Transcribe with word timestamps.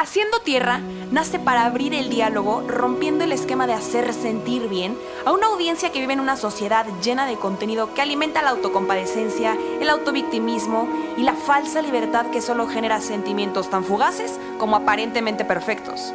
Haciendo 0.00 0.40
Tierra 0.40 0.80
nace 1.12 1.38
para 1.38 1.66
abrir 1.66 1.92
el 1.92 2.08
diálogo, 2.08 2.62
rompiendo 2.66 3.22
el 3.22 3.32
esquema 3.32 3.66
de 3.66 3.74
hacer 3.74 4.14
sentir 4.14 4.66
bien 4.66 4.96
a 5.26 5.32
una 5.32 5.48
audiencia 5.48 5.92
que 5.92 6.00
vive 6.00 6.14
en 6.14 6.20
una 6.20 6.38
sociedad 6.38 6.86
llena 7.02 7.26
de 7.26 7.36
contenido 7.36 7.92
que 7.92 8.00
alimenta 8.00 8.40
la 8.40 8.48
autocompadecencia, 8.48 9.58
el 9.78 9.90
autovictimismo 9.90 10.88
y 11.18 11.22
la 11.22 11.34
falsa 11.34 11.82
libertad 11.82 12.30
que 12.30 12.40
solo 12.40 12.66
genera 12.66 13.02
sentimientos 13.02 13.68
tan 13.68 13.84
fugaces 13.84 14.40
como 14.56 14.76
aparentemente 14.76 15.44
perfectos. 15.44 16.14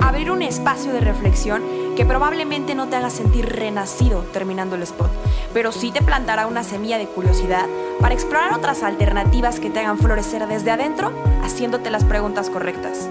Abrir 0.00 0.30
un 0.30 0.42
espacio 0.42 0.92
de 0.92 1.00
reflexión 1.00 1.64
que 2.00 2.06
probablemente 2.06 2.74
no 2.74 2.88
te 2.88 2.96
haga 2.96 3.10
sentir 3.10 3.44
renacido 3.44 4.22
terminando 4.32 4.74
el 4.74 4.82
spot, 4.84 5.10
pero 5.52 5.70
sí 5.70 5.90
te 5.90 6.00
plantará 6.00 6.46
una 6.46 6.64
semilla 6.64 6.96
de 6.96 7.06
curiosidad 7.06 7.66
para 8.00 8.14
explorar 8.14 8.54
otras 8.54 8.82
alternativas 8.82 9.60
que 9.60 9.68
te 9.68 9.80
hagan 9.80 9.98
florecer 9.98 10.46
desde 10.46 10.70
adentro, 10.70 11.12
haciéndote 11.44 11.90
las 11.90 12.04
preguntas 12.04 12.48
correctas. 12.48 13.06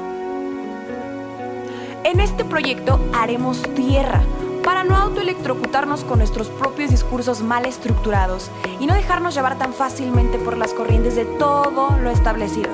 En 2.04 2.20
este 2.20 2.44
proyecto 2.44 3.00
haremos 3.14 3.62
tierra 3.76 4.24
para 4.64 4.84
no 4.84 4.96
autoelectrocutarnos 4.96 6.04
con 6.04 6.18
nuestros 6.18 6.48
propios 6.50 6.90
discursos 6.90 7.42
mal 7.42 7.68
estructurados 7.68 8.50
y 8.80 8.88
no 8.88 8.96
dejarnos 8.96 9.36
llevar 9.36 9.60
tan 9.60 9.76
fácilmente 9.76 10.40
por 10.40 10.58
las 10.58 10.74
corrientes 10.74 11.16
de 11.16 11.26
todo 11.26 11.96
lo 12.02 12.10
establecido 12.10 12.72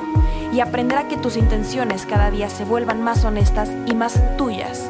y 0.53 0.61
aprender 0.61 0.97
a 0.97 1.09
que 1.09 1.17
tus 1.17 1.35
intenciones 1.35 2.05
cada 2.05 2.31
día 2.31 2.49
se 2.49 2.63
vuelvan 2.63 3.03
más 3.03 3.25
honestas 3.25 3.69
y 3.85 3.93
más 3.95 4.37
tuyas. 4.37 4.87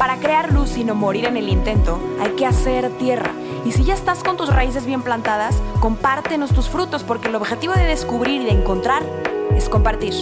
Para 0.00 0.16
crear 0.16 0.50
luz 0.50 0.78
y 0.78 0.84
no 0.84 0.94
morir 0.94 1.26
en 1.26 1.36
el 1.36 1.50
intento, 1.50 2.00
hay 2.22 2.30
que 2.30 2.46
hacer 2.46 2.88
tierra. 2.96 3.32
Y 3.66 3.72
si 3.72 3.84
ya 3.84 3.92
estás 3.92 4.24
con 4.24 4.38
tus 4.38 4.48
raíces 4.48 4.86
bien 4.86 5.02
plantadas, 5.02 5.54
compártenos 5.78 6.54
tus 6.54 6.70
frutos 6.70 7.04
porque 7.04 7.28
el 7.28 7.34
objetivo 7.34 7.74
de 7.74 7.84
descubrir 7.84 8.40
y 8.40 8.44
de 8.46 8.52
encontrar 8.52 9.02
es 9.54 9.68
compartir. 9.68 10.14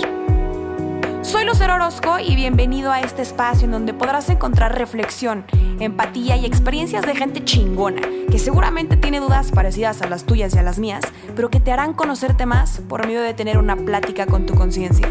Soy 1.23 1.45
Lucero 1.45 1.77
Orozco 1.77 2.19
y 2.19 2.35
bienvenido 2.35 2.91
a 2.91 3.03
este 3.03 3.23
espacio 3.23 3.67
en 3.67 3.71
donde 3.71 3.95
podrás 3.95 4.29
encontrar 4.31 4.77
reflexión, 4.77 5.45
empatía 5.79 6.37
y 6.37 6.45
experiencias 6.45 7.07
de 7.07 7.15
gente 7.15 7.45
chingona, 7.45 8.03
que 8.33 8.41
seguramente 8.41 8.97
tiene 8.97 9.21
dudas 9.21 9.53
parecidas 9.53 10.03
a 10.03 10.09
las 10.09 10.25
tuyas 10.25 10.57
y 10.57 10.59
a 10.59 10.65
las 10.65 10.81
mías, 10.81 11.05
pero 11.37 11.51
que 11.51 11.61
te 11.61 11.71
harán 11.71 11.93
conocerte 11.95 12.47
más 12.47 12.81
por 12.89 13.07
medio 13.07 13.23
de 13.23 13.33
tener 13.33 13.59
una 13.59 13.77
plática 13.77 14.27
con 14.27 14.45
tu 14.45 14.55
conciencia. 14.55 15.09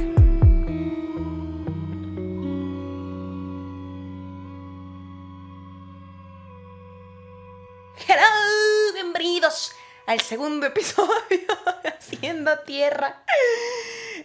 Al 10.07 10.21
segundo 10.21 10.65
episodio 10.65 11.11
Haciendo 11.99 12.57
Tierra. 12.59 13.21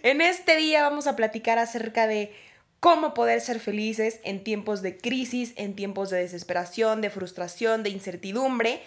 En 0.01 0.21
este 0.21 0.55
día 0.55 0.81
vamos 0.81 1.07
a 1.07 1.17
platicar 1.17 1.59
acerca 1.59 2.07
de 2.07 2.33
cómo 2.79 3.13
poder 3.13 3.41
ser 3.41 3.59
felices 3.59 4.21
en 4.23 4.45
tiempos 4.45 4.81
de 4.81 4.97
crisis, 4.97 5.51
en 5.57 5.75
tiempos 5.75 6.09
de 6.09 6.19
desesperación, 6.19 7.01
de 7.01 7.09
frustración, 7.09 7.83
de 7.83 7.89
incertidumbre. 7.89 8.81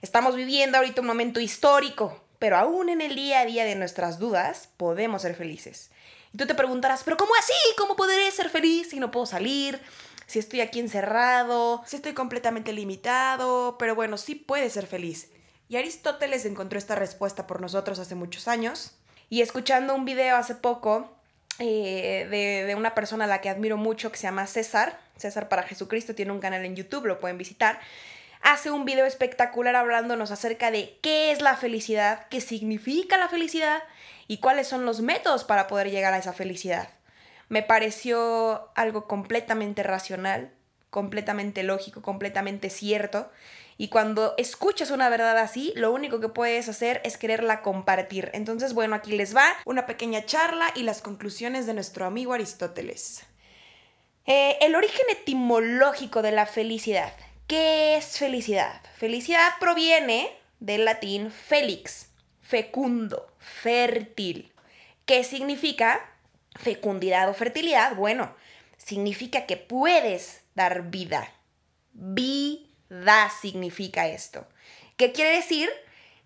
Estamos 0.00 0.36
viviendo 0.36 0.78
ahorita 0.78 1.02
un 1.02 1.06
momento 1.06 1.38
histórico, 1.38 2.24
pero 2.38 2.56
aún 2.56 2.88
en 2.88 3.02
el 3.02 3.14
día 3.14 3.40
a 3.40 3.44
día 3.44 3.66
de 3.66 3.74
nuestras 3.74 4.18
dudas 4.18 4.70
podemos 4.78 5.22
ser 5.22 5.34
felices. 5.34 5.90
Y 6.32 6.38
tú 6.38 6.46
te 6.46 6.54
preguntarás, 6.54 7.04
pero 7.04 7.18
¿cómo 7.18 7.32
así? 7.38 7.52
¿Cómo 7.76 7.94
podré 7.94 8.30
ser 8.30 8.48
feliz 8.48 8.88
si 8.88 9.00
no 9.00 9.10
puedo 9.10 9.26
salir? 9.26 9.78
Si 10.26 10.38
estoy 10.38 10.62
aquí 10.62 10.80
encerrado, 10.80 11.82
si 11.86 11.96
estoy 11.96 12.14
completamente 12.14 12.72
limitado, 12.72 13.76
pero 13.78 13.94
bueno, 13.94 14.16
sí 14.16 14.34
puedes 14.34 14.72
ser 14.72 14.86
feliz. 14.86 15.28
Y 15.68 15.76
Aristóteles 15.76 16.44
encontró 16.44 16.78
esta 16.78 16.94
respuesta 16.94 17.46
por 17.46 17.60
nosotros 17.60 17.98
hace 17.98 18.14
muchos 18.14 18.48
años. 18.48 18.96
Y 19.30 19.42
escuchando 19.42 19.94
un 19.94 20.04
video 20.04 20.36
hace 20.36 20.54
poco 20.54 21.12
eh, 21.58 22.26
de, 22.30 22.64
de, 22.64 22.74
una 22.74 22.94
persona 22.94 23.24
a 23.24 23.28
la 23.28 23.40
que 23.40 23.50
admiro 23.50 23.76
mucho 23.76 24.10
que 24.10 24.16
se 24.16 24.22
llama 24.24 24.46
César, 24.46 24.98
César 25.16 25.48
para 25.48 25.64
Jesucristo, 25.64 26.14
tiene 26.14 26.32
un 26.32 26.40
canal 26.40 26.64
en 26.64 26.76
YouTube, 26.76 27.06
lo 27.06 27.20
pueden 27.20 27.36
visitar, 27.36 27.80
hace 28.42 28.70
un 28.70 28.84
video 28.84 29.04
espectacular 29.04 29.76
hablándonos 29.76 30.30
acerca 30.30 30.70
de 30.70 30.98
qué 31.02 31.32
es 31.32 31.42
la 31.42 31.56
felicidad, 31.56 32.26
qué 32.28 32.40
significa 32.40 33.18
la 33.18 33.28
felicidad 33.28 33.82
y 34.28 34.38
cuáles 34.38 34.68
son 34.68 34.84
los 34.84 35.00
métodos 35.00 35.44
para 35.44 35.66
poder 35.66 35.90
llegar 35.90 36.14
a 36.14 36.18
esa 36.18 36.32
felicidad. 36.32 36.90
Me 37.48 37.62
pareció 37.62 38.70
algo 38.74 39.06
completamente 39.06 39.82
racional, 39.82 40.52
completamente 40.90 41.62
lógico, 41.62 42.02
completamente 42.02 42.70
cierto. 42.70 43.30
Y 43.80 43.88
cuando 43.88 44.34
escuchas 44.38 44.90
una 44.90 45.08
verdad 45.08 45.38
así, 45.38 45.72
lo 45.76 45.92
único 45.92 46.18
que 46.18 46.28
puedes 46.28 46.68
hacer 46.68 47.00
es 47.04 47.16
quererla 47.16 47.62
compartir. 47.62 48.28
Entonces, 48.34 48.74
bueno, 48.74 48.96
aquí 48.96 49.12
les 49.12 49.36
va 49.36 49.46
una 49.64 49.86
pequeña 49.86 50.26
charla 50.26 50.66
y 50.74 50.82
las 50.82 51.00
conclusiones 51.00 51.64
de 51.66 51.74
nuestro 51.74 52.04
amigo 52.04 52.32
Aristóteles. 52.32 53.22
Eh, 54.26 54.58
el 54.62 54.74
origen 54.74 55.06
etimológico 55.12 56.22
de 56.22 56.32
la 56.32 56.44
felicidad. 56.46 57.14
¿Qué 57.46 57.96
es 57.96 58.18
felicidad? 58.18 58.82
Felicidad 58.96 59.48
proviene 59.60 60.28
del 60.58 60.84
latín 60.84 61.30
felix, 61.30 62.08
fecundo, 62.42 63.32
fértil. 63.38 64.52
¿Qué 65.06 65.22
significa? 65.22 66.04
Fecundidad 66.56 67.30
o 67.30 67.34
fertilidad. 67.34 67.94
Bueno, 67.94 68.34
significa 68.76 69.46
que 69.46 69.56
puedes 69.56 70.42
dar 70.56 70.90
vida. 70.90 71.32
Vida 71.92 72.67
significa 73.40 74.08
esto. 74.08 74.46
¿Qué 74.96 75.12
quiere 75.12 75.36
decir? 75.36 75.68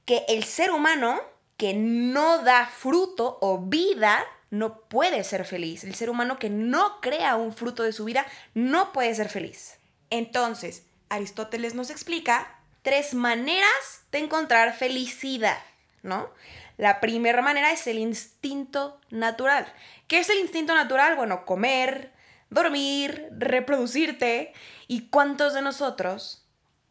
Que 0.05 0.25
el 0.29 0.45
ser 0.45 0.71
humano 0.71 1.21
que 1.57 1.75
no 1.75 2.43
da 2.43 2.67
fruto 2.67 3.39
o 3.41 3.59
vida 3.59 4.25
no 4.51 4.81
puede 4.81 5.25
ser 5.25 5.45
feliz. 5.45 5.85
El 5.85 5.95
ser 5.95 6.11
humano 6.11 6.39
que 6.39 6.51
no 6.51 7.01
crea 7.01 7.37
un 7.37 7.53
fruto 7.53 7.83
de 7.83 7.93
su 7.93 8.05
vida 8.05 8.27
no 8.55 8.93
puede 8.93 9.15
ser 9.15 9.29
feliz. 9.29 9.79
Entonces, 10.11 10.85
Aristóteles 11.09 11.75
nos 11.75 11.91
explica 11.91 12.59
tres 12.83 13.15
maneras 13.15 14.03
de 14.11 14.19
encontrar 14.19 14.75
felicidad, 14.75 15.59
¿no? 16.03 16.31
La 16.77 17.01
primera 17.01 17.43
manera 17.43 17.71
es 17.71 17.87
el 17.87 17.99
instinto 17.99 19.01
natural. 19.11 19.73
¿Qué 20.09 20.19
es 20.19 20.29
el 20.31 20.39
instinto 20.39 20.75
natural? 20.75 21.17
Bueno, 21.17 21.45
comer, 21.45 22.13
dormir, 22.51 23.29
reproducirte. 23.31 24.53
¿Y 24.89 25.09
cuántos 25.09 25.55
de 25.55 25.63
nosotros 25.63 26.42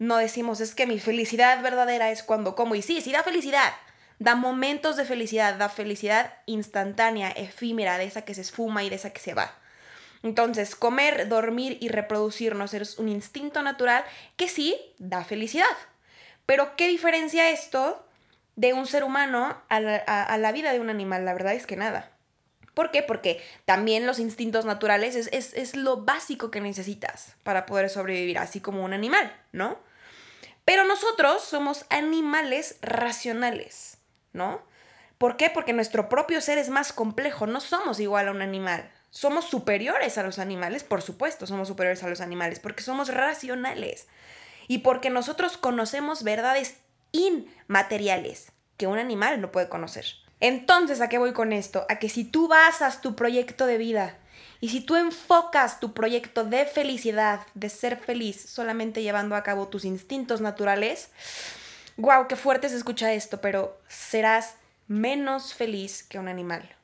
no 0.01 0.17
decimos 0.17 0.61
es 0.61 0.73
que 0.73 0.87
mi 0.87 0.99
felicidad 0.99 1.61
verdadera 1.61 2.09
es 2.09 2.23
cuando 2.23 2.55
como? 2.55 2.73
Y 2.73 2.81
sí, 2.81 3.01
sí 3.01 3.11
da 3.11 3.21
felicidad. 3.21 3.71
Da 4.17 4.33
momentos 4.33 4.97
de 4.97 5.05
felicidad, 5.05 5.53
da 5.57 5.69
felicidad 5.69 6.39
instantánea, 6.47 7.29
efímera, 7.29 7.99
de 7.99 8.05
esa 8.05 8.23
que 8.23 8.33
se 8.33 8.41
esfuma 8.41 8.83
y 8.83 8.89
de 8.89 8.95
esa 8.95 9.13
que 9.13 9.19
se 9.19 9.35
va. 9.35 9.53
Entonces, 10.23 10.75
comer, 10.75 11.29
dormir 11.29 11.77
y 11.81 11.89
reproducirnos 11.89 12.73
es 12.73 12.97
un 12.97 13.09
instinto 13.09 13.61
natural 13.61 14.03
que 14.37 14.47
sí 14.47 14.75
da 14.97 15.23
felicidad. 15.23 15.65
Pero, 16.47 16.75
¿qué 16.75 16.87
diferencia 16.87 17.51
esto 17.51 18.03
de 18.55 18.73
un 18.73 18.87
ser 18.87 19.03
humano 19.03 19.55
a 19.69 19.79
la, 19.79 20.51
vida 20.51 20.73
de 20.73 20.79
un 20.79 20.89
animal? 20.89 21.25
La 21.25 21.33
verdad 21.33 21.53
es 21.53 21.67
que 21.67 21.75
nada. 21.75 22.09
¿Por 22.73 22.89
qué? 22.89 23.03
Porque 23.03 23.39
también 23.65 24.07
los 24.07 24.17
instintos 24.17 24.65
naturales 24.65 25.15
es, 25.15 25.53
es, 25.53 25.75
lo 25.75 25.97
básico 25.97 26.49
que 26.49 26.59
necesitas 26.59 27.35
para 27.43 27.67
poder 27.67 27.87
sobrevivir, 27.91 28.39
así 28.39 28.61
como 28.61 28.83
un 28.83 28.93
animal, 28.93 29.31
¿no? 29.51 29.90
Pero 30.65 30.83
nosotros 30.85 31.43
somos 31.43 31.85
animales 31.89 32.77
racionales, 32.81 33.97
¿no? 34.33 34.61
¿Por 35.17 35.37
qué? 35.37 35.49
Porque 35.49 35.73
nuestro 35.73 36.09
propio 36.09 36.41
ser 36.41 36.57
es 36.57 36.69
más 36.69 36.93
complejo, 36.93 37.45
no 37.47 37.59
somos 37.61 37.99
igual 37.99 38.27
a 38.27 38.31
un 38.31 38.41
animal. 38.41 38.91
Somos 39.11 39.45
superiores 39.45 40.17
a 40.17 40.23
los 40.23 40.39
animales, 40.39 40.83
por 40.83 41.01
supuesto, 41.01 41.45
somos 41.45 41.67
superiores 41.67 42.01
a 42.03 42.09
los 42.09 42.21
animales, 42.21 42.59
porque 42.59 42.81
somos 42.81 43.13
racionales 43.13 44.07
y 44.67 44.79
porque 44.79 45.09
nosotros 45.09 45.57
conocemos 45.57 46.23
verdades 46.23 46.77
inmateriales 47.11 48.51
que 48.77 48.87
un 48.87 48.97
animal 48.97 49.41
no 49.41 49.51
puede 49.51 49.69
conocer. 49.69 50.05
Entonces, 50.39 51.01
¿a 51.01 51.09
qué 51.09 51.17
voy 51.17 51.33
con 51.33 51.53
esto? 51.53 51.85
A 51.89 51.99
que 51.99 52.09
si 52.09 52.23
tú 52.23 52.47
basas 52.47 53.01
tu 53.01 53.15
proyecto 53.15 53.65
de 53.67 53.77
vida 53.77 54.17
y 54.61 54.69
si 54.69 54.79
tú 54.79 54.95
enfocas 54.95 55.81
tu 55.81 55.93
proyecto 55.93 56.45
de 56.45 56.65
felicidad, 56.65 57.41
de 57.53 57.69
ser 57.69 57.97
feliz, 57.97 58.41
solamente 58.49 59.03
llevando 59.03 59.35
a 59.35 59.43
cabo 59.43 59.67
tus 59.67 59.83
instintos 59.83 60.39
naturales, 60.39 61.09
wow, 61.97 62.27
qué 62.29 62.37
fuerte 62.37 62.69
se 62.69 62.77
escucha 62.77 63.11
esto, 63.11 63.41
pero 63.41 63.77
serás 63.89 64.55
menos 64.87 65.53
feliz 65.53 66.03
que 66.03 66.19
un 66.19 66.29
animal 66.29 66.77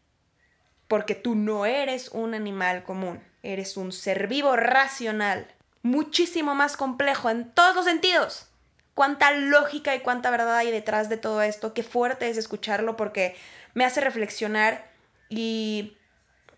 porque 0.88 1.16
tú 1.16 1.36
no 1.36 1.66
eres 1.66 2.10
un 2.10 2.34
animal 2.34 2.84
común, 2.84 3.22
eres 3.44 3.78
un 3.78 3.92
ser 3.92 4.28
vivo 4.28 4.56
racional, 4.56 5.48
muchísimo 5.84 6.56
más 6.56 6.78
complejo 6.78 7.30
en 7.30 7.52
todos 7.52 7.76
los 7.76 7.86
sentidos. 7.86 8.48
Cuánta 8.94 9.32
lógica 9.32 9.96
y 9.96 10.00
cuánta 10.00 10.32
verdad 10.32 10.58
hay 10.58 10.72
detrás 10.72 11.08
de 11.08 11.18
todo 11.18 11.42
esto, 11.42 11.74
qué 11.74 11.84
fuerte 11.84 12.30
es 12.30 12.38
escucharlo 12.38 12.96
porque 12.96 13.36
me 13.74 13.86
hace 13.86 14.02
reflexionar 14.02 14.90
y 15.30 15.96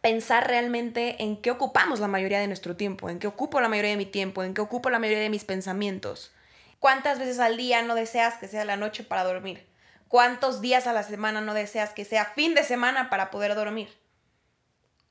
pensar 0.01 0.47
realmente 0.47 1.21
en 1.23 1.41
qué 1.41 1.51
ocupamos 1.51 1.99
la 1.99 2.07
mayoría 2.07 2.39
de 2.39 2.47
nuestro 2.47 2.75
tiempo, 2.75 3.09
en 3.09 3.19
qué 3.19 3.27
ocupo 3.27 3.59
la 3.59 3.67
mayoría 3.67 3.91
de 3.91 3.97
mi 3.97 4.05
tiempo, 4.05 4.43
en 4.43 4.53
qué 4.53 4.61
ocupo 4.61 4.89
la 4.89 4.99
mayoría 4.99 5.23
de 5.23 5.29
mis 5.29 5.43
pensamientos. 5.43 6.31
¿Cuántas 6.79 7.19
veces 7.19 7.39
al 7.39 7.57
día 7.57 7.81
no 7.81 7.95
deseas 7.95 8.37
que 8.37 8.47
sea 8.47 8.63
la 8.63 8.77
noche 8.77 9.03
para 9.03 9.25
dormir? 9.25 9.67
¿Cuántos 10.07 10.61
días 10.61 10.87
a 10.87 10.93
la 10.93 11.03
semana 11.03 11.41
no 11.41 11.53
deseas 11.53 11.91
que 11.93 12.05
sea 12.05 12.25
fin 12.25 12.55
de 12.55 12.63
semana 12.63 13.09
para 13.09 13.29
poder 13.29 13.53
dormir? 13.55 13.89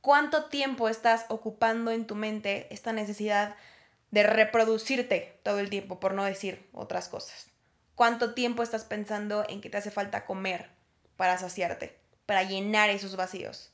¿Cuánto 0.00 0.46
tiempo 0.46 0.88
estás 0.88 1.26
ocupando 1.28 1.90
en 1.90 2.06
tu 2.06 2.14
mente 2.14 2.66
esta 2.70 2.92
necesidad 2.92 3.56
de 4.10 4.22
reproducirte 4.22 5.38
todo 5.42 5.58
el 5.58 5.68
tiempo, 5.68 6.00
por 6.00 6.14
no 6.14 6.24
decir 6.24 6.66
otras 6.72 7.08
cosas? 7.08 7.50
¿Cuánto 7.94 8.32
tiempo 8.32 8.62
estás 8.62 8.84
pensando 8.84 9.44
en 9.48 9.60
que 9.60 9.68
te 9.68 9.76
hace 9.76 9.90
falta 9.90 10.24
comer 10.24 10.70
para 11.16 11.36
saciarte, 11.36 11.98
para 12.24 12.44
llenar 12.44 12.88
esos 12.90 13.16
vacíos? 13.16 13.72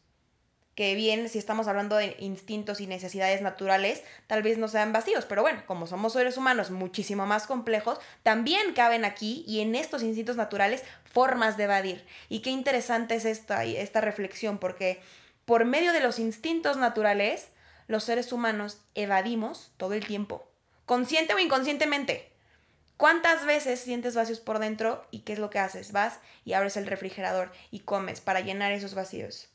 Que 0.75 0.97
bien, 0.97 1.29
si 1.29 1.39
estamos 1.39 1.69
hablando 1.69 1.97
de 1.97 2.17
instintos 2.19 2.81
y 2.81 2.89
necesidades 2.89 3.43
naturales, 3.43 4.03
tal 4.27 4.43
vez 4.43 4.59
no 4.59 4.67
sean 4.67 4.93
vacíos, 4.93 5.25
pero 5.25 5.43
bueno, 5.43 5.63
como 5.67 5.87
somos 5.87 6.15
seres 6.15 6.37
humanos 6.37 6.73
muchísimo 6.73 7.27
más 7.27 7.47
complejos, 7.47 8.01
también 8.25 8.75
caben 8.75 9.05
aquí 9.05 9.45
y 9.47 9.61
en 9.61 9.77
estos 9.77 10.03
instintos 10.03 10.37
naturales 10.37 10.83
formas 11.05 11.57
de 11.57 11.65
evadir. 11.65 12.05
Y 12.29 12.41
qué 12.41 12.51
interesante 12.51 13.15
es 13.15 13.25
esta, 13.25 13.65
esta 13.65 14.01
reflexión, 14.01 14.59
porque 14.59 15.01
por 15.45 15.65
medio 15.65 15.93
de 15.93 16.01
los 16.01 16.19
instintos 16.19 16.77
naturales, 16.77 17.49
los 17.87 18.03
seres 18.03 18.33
humanos 18.33 18.81
evadimos 18.97 19.73
todo 19.77 19.93
el 19.93 20.05
tiempo, 20.05 20.49
consciente 20.87 21.35
o 21.35 21.39
inconscientemente. 21.39 22.33
¿Cuántas 22.97 23.45
veces 23.45 23.81
sientes 23.81 24.15
vacíos 24.15 24.41
por 24.41 24.59
dentro 24.59 25.07
y 25.11 25.21
qué 25.21 25.35
es 25.35 25.39
lo 25.39 25.51
que 25.51 25.59
haces? 25.59 25.93
Vas 25.93 26.21
y 26.45 26.55
abres 26.55 26.77
el 26.77 26.87
refrigerador 26.87 27.53
y 27.71 27.81
comes 27.81 28.21
para 28.21 28.41
llenar 28.41 28.73
esos 28.73 28.95
vacíos. 28.95 29.54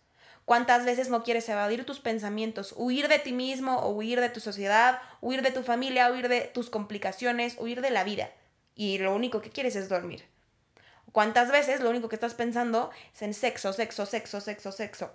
¿Cuántas 0.50 0.84
veces 0.84 1.10
no 1.10 1.24
quieres 1.24 1.48
evadir 1.48 1.86
tus 1.86 2.00
pensamientos, 2.00 2.74
huir 2.75 3.07
de 3.07 3.19
ti 3.19 3.34
mismo 3.34 3.78
o 3.81 3.92
huir 3.92 4.19
de 4.19 4.30
tu 4.30 4.40
sociedad, 4.40 5.00
huir 5.22 5.44
de 5.44 5.51
tu 5.51 5.62
familia, 5.62 6.12
huir 6.12 6.28
de 6.28 6.42
tus 6.42 6.72
complicaciones, 6.72 7.56
huir 7.60 7.81
de 7.81 7.92
la 7.92 8.04
vida? 8.04 8.31
Y 8.74 8.98
lo 8.98 9.13
único 9.13 9.42
que 9.42 9.51
quieres 9.51 9.75
es 9.75 9.90
dormir. 9.90 10.25
¿Cuántas 11.12 11.51
veces 11.51 11.81
lo 11.81 11.92
único 11.92 12.10
que 12.10 12.16
estás 12.16 12.34
pensando 12.34 12.90
es 13.13 13.22
en 13.22 13.36
sexo, 13.36 13.74
sexo, 13.74 14.07
sexo, 14.07 14.42
sexo, 14.42 14.72
sexo? 14.72 15.12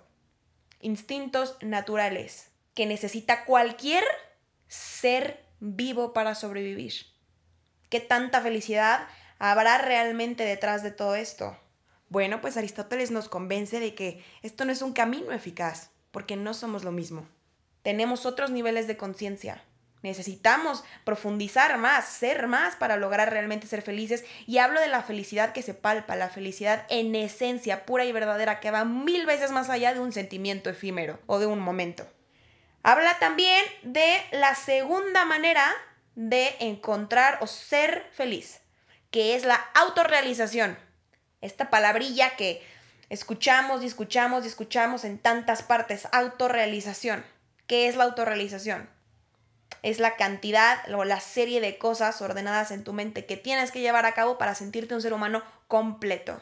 Instintos 0.79 1.57
naturales 1.59 2.51
que 2.73 2.85
necesita 2.85 3.43
cualquier 3.43 4.05
ser 4.69 5.43
vivo 5.59 6.13
para 6.13 6.33
sobrevivir. 6.33 6.93
¿Qué 7.89 7.99
tanta 7.99 8.39
felicidad 8.39 9.05
habrá 9.37 9.79
realmente 9.79 10.45
detrás 10.45 10.81
de 10.81 10.91
todo 10.91 11.15
esto? 11.15 11.57
Bueno, 12.09 12.41
pues 12.41 12.57
Aristóteles 12.57 13.11
nos 13.11 13.29
convence 13.29 13.79
de 13.79 13.95
que 13.95 14.23
esto 14.41 14.65
no 14.65 14.71
es 14.71 14.81
un 14.81 14.93
camino 14.93 15.31
eficaz, 15.31 15.91
porque 16.11 16.35
no 16.35 16.53
somos 16.53 16.83
lo 16.83 16.91
mismo. 16.91 17.27
Tenemos 17.81 18.25
otros 18.25 18.51
niveles 18.51 18.87
de 18.87 18.97
conciencia. 18.97 19.63
Necesitamos 20.01 20.83
profundizar 21.03 21.79
más, 21.79 22.05
ser 22.07 22.47
más 22.47 22.75
para 22.75 22.95
lograr 22.95 23.31
realmente 23.31 23.65
ser 23.65 23.81
felices. 23.81 24.23
Y 24.45 24.59
hablo 24.59 24.79
de 24.79 24.87
la 24.87 25.01
felicidad 25.01 25.51
que 25.51 25.63
se 25.63 25.73
palpa, 25.73 26.15
la 26.15 26.29
felicidad 26.29 26.85
en 26.89 27.15
esencia 27.15 27.87
pura 27.87 28.05
y 28.05 28.11
verdadera, 28.11 28.59
que 28.59 28.69
va 28.69 28.85
mil 28.85 29.25
veces 29.25 29.49
más 29.51 29.69
allá 29.71 29.95
de 29.95 29.99
un 29.99 30.11
sentimiento 30.11 30.69
efímero 30.69 31.19
o 31.25 31.39
de 31.39 31.47
un 31.47 31.59
momento. 31.59 32.05
Habla 32.83 33.17
también 33.17 33.65
de 33.81 34.21
la 34.31 34.53
segunda 34.53 35.25
manera 35.25 35.73
de 36.13 36.55
encontrar 36.59 37.39
o 37.41 37.47
ser 37.47 38.07
feliz, 38.11 38.61
que 39.09 39.35
es 39.35 39.43
la 39.43 39.55
autorrealización. 39.73 40.77
Esta 41.45 41.69
palabrilla 41.69 42.35
que 42.35 42.65
escuchamos 43.09 43.83
y 43.83 43.85
escuchamos 43.85 44.43
y 44.43 44.47
escuchamos 44.47 45.05
en 45.05 45.19
tantas 45.19 45.61
partes, 45.61 46.07
autorrealización. 46.11 47.23
¿Qué 47.67 47.87
es 47.87 47.95
la 47.95 48.05
autorrealización? 48.05 48.89
Es 49.83 49.99
la 49.99 50.15
cantidad 50.15 50.79
o 50.91 51.05
la 51.05 51.19
serie 51.19 51.61
de 51.61 51.77
cosas 51.77 52.19
ordenadas 52.21 52.71
en 52.71 52.83
tu 52.83 52.93
mente 52.93 53.25
que 53.25 53.37
tienes 53.37 53.71
que 53.71 53.81
llevar 53.81 54.07
a 54.07 54.13
cabo 54.13 54.39
para 54.39 54.55
sentirte 54.55 54.95
un 54.95 55.01
ser 55.01 55.13
humano 55.13 55.43
completo. 55.67 56.41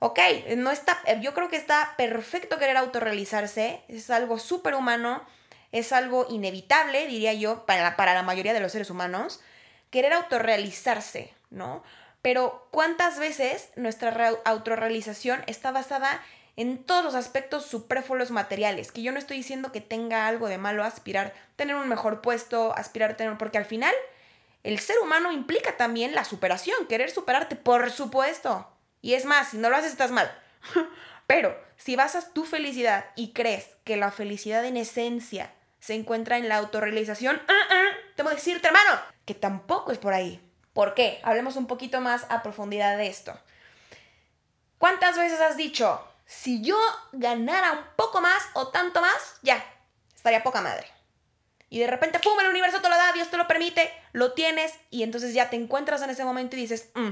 Ok, 0.00 0.18
no 0.56 0.72
está, 0.72 0.98
yo 1.20 1.32
creo 1.32 1.48
que 1.48 1.56
está 1.56 1.94
perfecto 1.96 2.58
querer 2.58 2.76
autorrealizarse, 2.76 3.82
es 3.86 4.10
algo 4.10 4.40
súper 4.40 4.74
humano, 4.74 5.24
es 5.70 5.92
algo 5.92 6.26
inevitable, 6.28 7.06
diría 7.06 7.32
yo, 7.34 7.64
para, 7.66 7.94
para 7.94 8.12
la 8.12 8.24
mayoría 8.24 8.52
de 8.54 8.58
los 8.58 8.72
seres 8.72 8.90
humanos, 8.90 9.40
querer 9.90 10.12
autorrealizarse, 10.12 11.32
¿no? 11.50 11.84
Pero 12.22 12.68
¿cuántas 12.70 13.18
veces 13.18 13.70
nuestra 13.74 14.30
autorrealización 14.44 15.42
está 15.48 15.72
basada 15.72 16.22
en 16.56 16.84
todos 16.84 17.04
los 17.04 17.14
aspectos 17.16 17.66
superfluos 17.66 18.30
materiales? 18.30 18.92
Que 18.92 19.02
yo 19.02 19.10
no 19.10 19.18
estoy 19.18 19.38
diciendo 19.38 19.72
que 19.72 19.80
tenga 19.80 20.28
algo 20.28 20.48
de 20.48 20.56
malo 20.56 20.84
aspirar, 20.84 21.34
tener 21.56 21.74
un 21.74 21.88
mejor 21.88 22.20
puesto, 22.20 22.72
aspirar 22.76 23.16
tener, 23.16 23.36
porque 23.38 23.58
al 23.58 23.64
final 23.64 23.94
el 24.62 24.78
ser 24.78 24.98
humano 25.00 25.32
implica 25.32 25.76
también 25.76 26.14
la 26.14 26.24
superación, 26.24 26.86
querer 26.86 27.10
superarte, 27.10 27.56
por 27.56 27.90
supuesto. 27.90 28.68
Y 29.00 29.14
es 29.14 29.24
más, 29.24 29.48
si 29.48 29.58
no 29.58 29.68
lo 29.68 29.76
haces 29.76 29.90
estás 29.90 30.12
mal. 30.12 30.30
Pero 31.26 31.58
si 31.76 31.96
basas 31.96 32.32
tu 32.32 32.44
felicidad 32.44 33.06
y 33.16 33.32
crees 33.32 33.70
que 33.82 33.96
la 33.96 34.12
felicidad 34.12 34.64
en 34.64 34.76
esencia 34.76 35.52
se 35.80 35.94
encuentra 35.94 36.38
en 36.38 36.48
la 36.48 36.58
autorrealización, 36.58 37.36
uh 37.36 37.72
tengo 38.14 38.28
que 38.30 38.36
decirte, 38.36 38.68
hermano, 38.68 39.00
que 39.24 39.34
tampoco 39.34 39.90
es 39.90 39.98
por 39.98 40.12
ahí. 40.12 40.40
¿Por 40.72 40.94
qué? 40.94 41.20
Hablemos 41.22 41.56
un 41.56 41.66
poquito 41.66 42.00
más 42.00 42.26
a 42.28 42.42
profundidad 42.42 42.96
de 42.96 43.08
esto. 43.08 43.38
¿Cuántas 44.78 45.16
veces 45.16 45.40
has 45.40 45.56
dicho, 45.56 46.04
si 46.26 46.62
yo 46.62 46.78
ganara 47.12 47.72
un 47.72 47.84
poco 47.96 48.20
más 48.20 48.42
o 48.54 48.68
tanto 48.68 49.00
más, 49.00 49.38
ya, 49.42 49.64
estaría 50.14 50.42
poca 50.42 50.60
madre? 50.60 50.86
Y 51.68 51.78
de 51.78 51.86
repente, 51.86 52.18
¡pum! 52.18 52.38
El 52.40 52.48
universo 52.48 52.82
te 52.82 52.88
lo 52.88 52.96
da, 52.96 53.12
Dios 53.12 53.30
te 53.30 53.36
lo 53.36 53.46
permite, 53.46 53.92
lo 54.12 54.32
tienes 54.32 54.74
y 54.90 55.04
entonces 55.04 55.34
ya 55.34 55.50
te 55.50 55.56
encuentras 55.56 56.02
en 56.02 56.10
ese 56.10 56.24
momento 56.24 56.56
y 56.56 56.60
dices, 56.60 56.90
mm, 56.94 57.10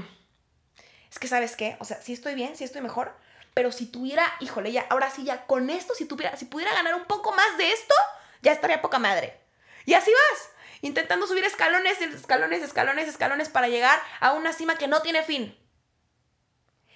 es 1.09 1.19
que 1.19 1.27
sabes 1.27 1.55
qué, 1.55 1.77
o 1.79 1.85
sea, 1.85 2.01
sí 2.01 2.13
estoy 2.13 2.35
bien, 2.35 2.55
sí 2.55 2.63
estoy 2.63 2.81
mejor, 2.81 3.15
pero 3.53 3.71
si 3.71 3.85
tuviera, 3.85 4.23
híjole, 4.39 4.71
ya, 4.71 4.85
ahora 4.89 5.09
sí, 5.09 5.23
ya 5.23 5.45
con 5.45 5.69
esto, 5.69 5.93
si 5.93 6.05
tuviera, 6.05 6.37
si 6.37 6.45
pudiera 6.45 6.73
ganar 6.73 6.95
un 6.95 7.05
poco 7.05 7.31
más 7.31 7.57
de 7.57 7.71
esto, 7.71 7.93
ya 8.41 8.51
estaría 8.51 8.81
poca 8.81 8.99
madre. 8.99 9.39
Y 9.85 9.93
así 9.93 10.11
vas, 10.11 10.49
intentando 10.81 11.27
subir 11.27 11.43
escalones, 11.43 12.01
escalones, 12.01 12.61
escalones, 12.63 13.07
escalones 13.07 13.49
para 13.49 13.67
llegar 13.67 13.99
a 14.19 14.33
una 14.33 14.53
cima 14.53 14.75
que 14.75 14.87
no 14.87 15.01
tiene 15.01 15.23
fin. 15.23 15.57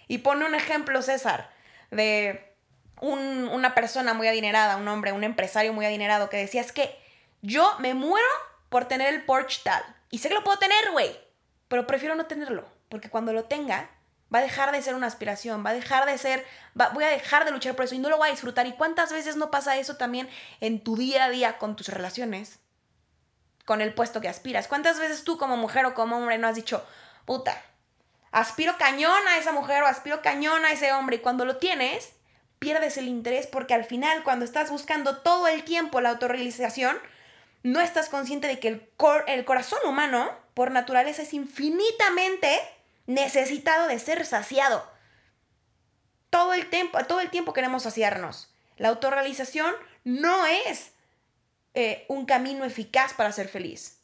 Y 0.08 0.20
pone 0.20 0.46
un 0.46 0.56
ejemplo, 0.56 1.02
César, 1.02 1.52
de 1.92 2.56
una 3.02 3.76
persona 3.76 4.14
muy 4.14 4.28
adinerada, 4.28 4.78
un 4.78 4.88
hombre, 4.88 5.12
un 5.12 5.24
empresario 5.24 5.74
muy 5.74 5.86
adinerado, 5.86 6.30
que 6.30 6.38
decía, 6.38 6.62
es 6.62 6.72
que 6.72 6.98
yo 7.42 7.76
me 7.80 7.94
muero 7.94 8.28
por 8.70 8.88
tener 8.88 9.14
el 9.14 9.24
Porsche 9.26 9.62
tal. 9.64 9.84
Y 10.12 10.20
sé 10.20 10.30
que 10.30 10.36
lo 10.36 10.44
puedo 10.44 10.60
tener, 10.60 10.92
güey, 10.92 11.20
pero 11.68 11.88
prefiero 11.88 12.16
no 12.16 12.26
tenerlo, 12.26 12.66
porque 12.90 13.10
cuando 13.10 13.34
lo 13.34 13.46
tenga, 13.46 13.90
Va 14.34 14.40
a 14.40 14.42
dejar 14.42 14.72
de 14.72 14.82
ser 14.82 14.96
una 14.96 15.08
aspiración, 15.08 15.64
va 15.66 15.70
a 15.70 15.74
dejar 15.74 16.06
de 16.06 16.18
ser, 16.18 16.46
voy 16.94 17.04
a 17.04 17.10
dejar 17.10 17.46
de 17.46 17.52
luchar 17.52 17.76
por 17.76 17.86
eso 17.86 17.96
y 17.96 18.00
no 18.00 18.10
lo 18.10 18.18
voy 18.18 18.28
a 18.28 18.32
disfrutar. 18.32 18.66
¿Y 18.66 18.74
cuántas 18.74 19.13
veces 19.13 19.36
no 19.36 19.51
pasa 19.51 19.77
eso 19.77 19.98
también 19.98 20.27
en 20.62 20.84
tu 20.84 20.98
día 20.98 21.25
a 21.25 21.30
día 21.30 21.58
con 21.58 21.75
tus 21.75 21.89
relaciones? 21.89 22.60
Con 23.65 23.81
el 23.81 23.93
puesto 23.93 24.22
que 24.22 24.29
aspiras. 24.29 24.67
¿Cuántas 24.67 25.00
veces 25.00 25.24
tú 25.24 25.38
como 25.38 25.57
mujer 25.57 25.86
o 25.86 25.93
como 25.93 26.17
hombre 26.17 26.38
no 26.38 26.48
has 26.48 26.55
dicho, 26.55 26.86
puta, 27.25 27.62
aspiro 28.31 28.77
cañón 28.77 29.27
a 29.27 29.38
esa 29.38 29.51
mujer 29.51 29.84
o 29.84 29.88
aspiro 29.88 30.22
cañón 30.22 30.65
a 30.65 30.72
ese 30.72 30.93
hombre 30.93 31.17
y 31.17 31.19
cuando 31.19 31.45
lo 31.45 31.57
tienes, 31.57 32.12
pierdes 32.60 32.98
el 32.98 33.07
interés 33.07 33.48
porque 33.48 33.74
al 33.74 33.86
final 33.86 34.24
cuando 34.24 34.45
estás 34.45 34.69
buscando 34.69 35.17
todo 35.17 35.48
el 35.48 35.63
tiempo 35.63 36.01
la 36.01 36.10
autorrealización, 36.10 36.98
no 37.63 37.81
estás 37.81 38.10
consciente 38.10 38.48
de 38.48 38.60
que 38.60 38.67
el, 38.67 38.89
el 39.27 39.45
corazón 39.45 39.79
humano 39.86 40.31
por 40.53 40.72
naturaleza 40.72 41.24
es 41.24 41.34
infinitamente 41.34 42.60
necesitado 43.07 43.88
de 43.88 44.00
ser 44.00 44.25
saciado. 44.25 44.86
Todo 46.29 46.53
el 46.53 46.69
tiempo, 46.69 47.03
todo 47.05 47.22
el 47.22 47.29
tiempo 47.29 47.53
queremos 47.53 47.84
saciarnos. 47.84 48.53
La 48.77 48.89
autorrealización 48.89 49.74
no 50.03 50.45
es 50.45 50.91
eh, 51.75 52.05
un 52.08 52.25
camino 52.25 52.65
eficaz 52.65 53.13
para 53.13 53.32
ser 53.32 53.48
feliz. 53.48 54.00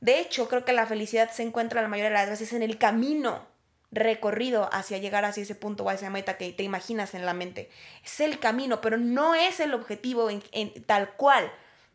De 0.00 0.20
hecho, 0.20 0.48
creo 0.48 0.64
que 0.64 0.72
la 0.72 0.86
felicidad 0.86 1.30
se 1.30 1.42
encuentra 1.42 1.82
la 1.82 1.88
mayoría 1.88 2.10
de 2.10 2.26
las 2.26 2.30
veces 2.30 2.52
en 2.52 2.62
el 2.62 2.78
camino 2.78 3.46
recorrido 3.90 4.68
hacia 4.72 4.98
llegar 4.98 5.24
hacia 5.24 5.42
ese 5.42 5.54
punto 5.54 5.84
o 5.84 5.88
a 5.88 5.94
esa 5.94 6.10
meta 6.10 6.36
que 6.36 6.52
te 6.52 6.62
imaginas 6.62 7.14
en 7.14 7.24
la 7.24 7.34
mente. 7.34 7.70
Es 8.04 8.20
el 8.20 8.38
camino, 8.38 8.80
pero 8.80 8.96
no 8.96 9.34
es 9.34 9.60
el 9.60 9.74
objetivo 9.74 10.28
en, 10.30 10.84
tal 10.84 11.12
cual. 11.12 11.50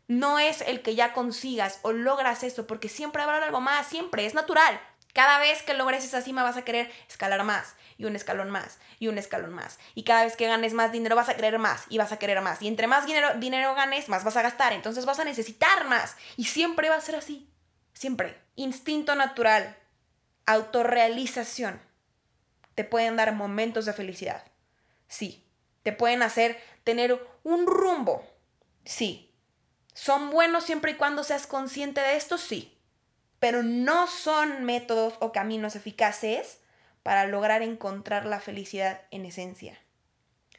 No 0.06 0.38
es 0.38 0.60
el 0.60 0.82
que 0.82 0.94
ya 0.94 1.14
consigas 1.14 1.78
o 1.82 1.92
logras 1.92 2.42
eso, 2.42 2.66
porque 2.66 2.88
siempre 2.88 3.22
habrá 3.22 3.42
algo 3.42 3.60
más, 3.60 3.86
siempre, 3.86 4.26
es 4.26 4.34
natural. 4.34 4.78
Cada 5.14 5.38
vez 5.38 5.62
que 5.62 5.74
logres 5.74 6.04
esa 6.04 6.20
cima 6.20 6.42
vas 6.42 6.56
a 6.56 6.64
querer 6.64 6.92
escalar 7.08 7.44
más 7.44 7.76
y 7.96 8.04
un 8.04 8.16
escalón 8.16 8.50
más 8.50 8.80
y 8.98 9.06
un 9.06 9.16
escalón 9.16 9.54
más. 9.54 9.78
Y 9.94 10.02
cada 10.02 10.24
vez 10.24 10.36
que 10.36 10.48
ganes 10.48 10.74
más 10.74 10.90
dinero 10.90 11.14
vas 11.14 11.28
a 11.28 11.36
querer 11.36 11.60
más 11.60 11.84
y 11.88 11.98
vas 11.98 12.10
a 12.10 12.18
querer 12.18 12.40
más. 12.40 12.60
Y 12.60 12.66
entre 12.66 12.88
más 12.88 13.06
dinero, 13.06 13.28
dinero 13.36 13.76
ganes, 13.76 14.08
más 14.08 14.24
vas 14.24 14.36
a 14.36 14.42
gastar. 14.42 14.72
Entonces 14.72 15.06
vas 15.06 15.20
a 15.20 15.24
necesitar 15.24 15.86
más. 15.86 16.16
Y 16.36 16.46
siempre 16.46 16.90
va 16.90 16.96
a 16.96 17.00
ser 17.00 17.14
así. 17.14 17.48
Siempre. 17.92 18.36
Instinto 18.56 19.14
natural. 19.14 19.76
Autorrealización. 20.46 21.80
Te 22.74 22.82
pueden 22.82 23.14
dar 23.14 23.32
momentos 23.34 23.86
de 23.86 23.92
felicidad. 23.92 24.44
Sí. 25.06 25.46
Te 25.84 25.92
pueden 25.92 26.24
hacer 26.24 26.60
tener 26.82 27.24
un 27.44 27.68
rumbo. 27.68 28.28
Sí. 28.84 29.32
¿Son 29.92 30.30
buenos 30.30 30.64
siempre 30.64 30.90
y 30.90 30.96
cuando 30.96 31.22
seas 31.22 31.46
consciente 31.46 32.00
de 32.00 32.16
esto? 32.16 32.36
Sí 32.36 32.73
pero 33.44 33.62
no 33.62 34.06
son 34.06 34.64
métodos 34.64 35.16
o 35.20 35.30
caminos 35.30 35.76
eficaces 35.76 36.60
para 37.02 37.26
lograr 37.26 37.60
encontrar 37.60 38.24
la 38.24 38.40
felicidad 38.40 39.02
en 39.10 39.26
esencia. 39.26 39.78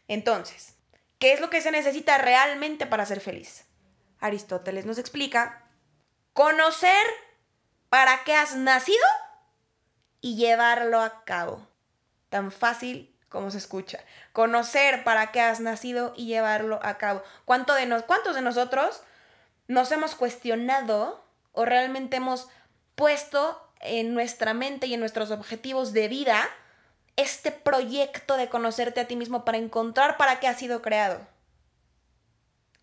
Entonces, 0.08 0.76
¿Qué 1.18 1.34
es 1.34 1.40
lo 1.40 1.50
que 1.50 1.62
se 1.62 1.72
necesita 1.72 2.20
realmente 2.20 2.86
para 2.86 3.04
ser 3.08 3.20
feliz? 3.20 3.66
Aristóteles 4.20 4.86
nos 4.86 5.00
explica 5.00 5.64
conocer 6.34 7.04
para 7.90 8.24
qué 8.24 8.36
has 8.36 8.56
nacido 8.56 9.08
y 10.22 10.36
llevarlo 10.36 11.02
a 11.02 11.24
cabo. 11.24 11.68
Tan 12.30 12.52
fácil 12.52 13.18
como 13.28 13.50
se 13.50 13.58
escucha. 13.58 14.00
Conocer 14.34 15.04
para 15.04 15.32
qué 15.32 15.42
has 15.42 15.62
nacido 15.62 16.14
y 16.16 16.28
llevarlo 16.28 16.80
a 16.84 17.00
cabo. 17.00 17.24
¿Cuánto 17.46 17.74
de 17.74 18.04
¿Cuántos 18.06 18.36
de 18.36 18.44
nosotros 18.44 19.02
nos 19.68 19.92
hemos 19.92 20.14
cuestionado 20.14 21.26
o 21.54 21.66
realmente 21.66 22.18
hemos 22.18 22.50
puesto 22.96 23.62
en 23.82 24.14
nuestra 24.14 24.54
mente 24.54 24.88
y 24.88 24.94
en 24.94 25.00
nuestros 25.00 25.32
objetivos 25.32 25.94
de 25.94 26.08
vida 26.08 26.50
este 27.18 27.52
proyecto 27.52 28.36
de 28.36 28.50
conocerte 28.50 29.00
a 29.00 29.08
ti 29.08 29.16
mismo 29.16 29.46
para 29.46 29.58
encontrar 29.58 30.18
para 30.18 30.40
qué 30.40 30.48
has 30.48 30.60
sido 30.60 30.82
creado. 30.82 31.26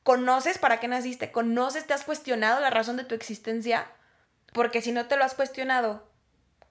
¿Conoces 0.02 0.58
para 0.58 0.80
qué 0.80 0.88
naciste? 0.88 1.30
¿Conoces, 1.30 1.86
te 1.86 1.94
has 1.94 2.04
cuestionado 2.04 2.60
la 2.60 2.70
razón 2.70 2.96
de 2.96 3.04
tu 3.04 3.14
existencia? 3.14 3.86
Porque 4.52 4.82
si 4.82 4.90
no 4.90 5.06
te 5.06 5.16
lo 5.16 5.24
has 5.24 5.34
cuestionado 5.34 6.08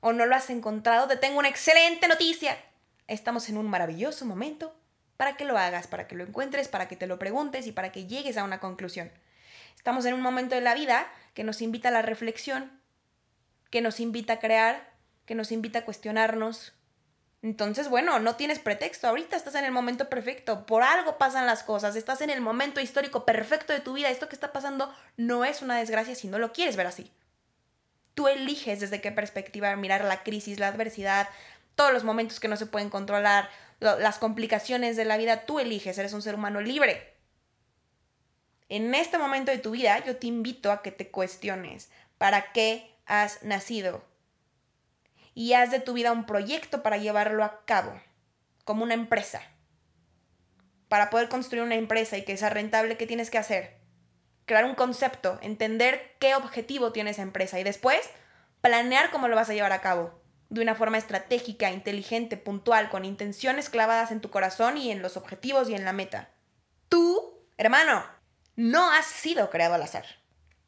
o 0.02 0.12
no 0.12 0.26
lo 0.26 0.36
has 0.36 0.50
encontrado, 0.50 1.08
te 1.08 1.16
tengo 1.16 1.40
una 1.40 1.48
excelente 1.48 2.08
noticia. 2.08 2.58
Estamos 3.08 3.48
en 3.50 3.58
un 3.58 3.70
maravilloso 3.70 4.26
momento 4.26 4.76
para 5.18 5.38
que 5.38 5.46
lo 5.46 5.58
hagas, 5.58 5.88
para 5.88 6.08
que 6.08 6.16
lo 6.16 6.24
encuentres, 6.24 6.68
para 6.68 6.88
que 6.88 6.96
te 6.96 7.08
lo 7.08 7.20
preguntes 7.20 7.68
y 7.68 7.72
para 7.72 7.92
que 7.92 8.06
llegues 8.08 8.38
a 8.38 8.44
una 8.44 8.60
conclusión. 8.60 9.12
Estamos 9.76 10.06
en 10.06 10.14
un 10.14 10.22
momento 10.22 10.56
de 10.56 10.62
la 10.62 10.74
vida 10.74 11.08
que 11.34 11.44
nos 11.44 11.62
invita 11.62 11.90
a 11.90 11.92
la 11.92 12.02
reflexión, 12.02 12.81
que 13.72 13.82
nos 13.82 14.00
invita 14.00 14.34
a 14.34 14.40
crear, 14.40 14.94
que 15.26 15.34
nos 15.34 15.52
invita 15.52 15.80
a 15.80 15.86
cuestionarnos. 15.86 16.74
Entonces, 17.42 17.90
bueno, 17.90 18.20
no 18.20 18.36
tienes 18.36 18.60
pretexto. 18.60 19.08
Ahorita 19.08 19.36
estás 19.36 19.56
en 19.56 19.66
el 19.66 19.72
momento 19.72 20.10
perfecto. 20.10 20.68
Por 20.68 20.84
algo 20.84 21.18
pasan 21.18 21.48
las 21.48 21.64
cosas. 21.64 21.96
Estás 21.96 22.22
en 22.22 22.30
el 22.30 22.42
momento 22.42 22.80
histórico 22.80 23.26
perfecto 23.26 23.74
de 23.74 23.80
tu 23.80 23.94
vida. 23.94 24.10
Esto 24.10 24.30
que 24.30 24.36
está 24.36 24.52
pasando 24.52 24.94
no 25.18 25.44
es 25.44 25.64
una 25.64 25.78
desgracia 25.78 26.14
si 26.14 26.28
no 26.28 26.38
lo 26.38 26.54
quieres 26.54 26.76
ver 26.76 26.86
así. 26.86 27.12
Tú 28.14 28.28
eliges 28.28 28.82
desde 28.82 29.02
qué 29.02 29.12
perspectiva 29.12 29.76
mirar 29.76 30.04
la 30.04 30.22
crisis, 30.22 30.60
la 30.60 30.68
adversidad, 30.68 31.30
todos 31.76 31.94
los 31.94 32.04
momentos 32.04 32.40
que 32.40 32.50
no 32.50 32.58
se 32.58 32.66
pueden 32.66 32.90
controlar, 32.90 33.50
las 33.80 34.20
complicaciones 34.20 34.98
de 34.98 35.06
la 35.06 35.18
vida. 35.18 35.46
Tú 35.46 35.60
eliges. 35.60 35.98
Eres 35.98 36.14
un 36.14 36.22
ser 36.22 36.36
humano 36.36 36.62
libre. 36.62 37.16
En 38.70 38.94
este 38.94 39.18
momento 39.18 39.52
de 39.52 39.58
tu 39.58 39.72
vida 39.72 40.04
yo 40.06 40.18
te 40.18 40.28
invito 40.28 40.72
a 40.72 40.82
que 40.84 40.92
te 40.92 41.10
cuestiones. 41.10 41.90
¿Para 42.18 42.52
qué 42.52 42.92
has 43.12 43.44
nacido 43.44 44.06
y 45.34 45.52
haz 45.52 45.70
de 45.70 45.82
tu 45.82 45.92
vida 45.92 46.14
un 46.14 46.26
proyecto 46.26 46.82
para 46.82 46.96
llevarlo 46.96 47.44
a 47.44 47.66
cabo, 47.66 48.02
como 48.64 48.84
una 48.84 48.94
empresa. 48.94 49.42
Para 50.88 51.10
poder 51.10 51.28
construir 51.28 51.62
una 51.62 51.76
empresa 51.76 52.18
y 52.18 52.24
que 52.24 52.38
sea 52.38 52.50
rentable, 52.50 52.96
¿qué 52.96 53.06
tienes 53.06 53.30
que 53.30 53.38
hacer? 53.38 53.82
Crear 54.46 54.64
un 54.64 54.76
concepto, 54.76 55.40
entender 55.42 56.16
qué 56.20 56.36
objetivo 56.36 56.94
tiene 56.94 57.10
esa 57.10 57.22
empresa 57.22 57.60
y 57.60 57.64
después 57.64 58.00
planear 58.62 59.12
cómo 59.12 59.28
lo 59.28 59.36
vas 59.36 59.50
a 59.50 59.54
llevar 59.54 59.74
a 59.74 59.82
cabo, 59.82 60.22
de 60.50 60.62
una 60.62 60.76
forma 60.76 60.98
estratégica, 60.98 61.70
inteligente, 61.70 62.38
puntual, 62.38 62.90
con 62.90 63.04
intenciones 63.04 63.70
clavadas 63.70 64.12
en 64.12 64.22
tu 64.22 64.30
corazón 64.30 64.78
y 64.78 64.90
en 64.90 65.02
los 65.02 65.18
objetivos 65.18 65.70
y 65.70 65.76
en 65.76 65.84
la 65.84 65.92
meta. 65.92 66.30
Tú, 66.88 67.46
hermano, 67.58 68.06
no 68.56 68.90
has 68.90 69.06
sido 69.06 69.50
creado 69.50 69.74
al 69.74 69.84
azar 69.84 70.21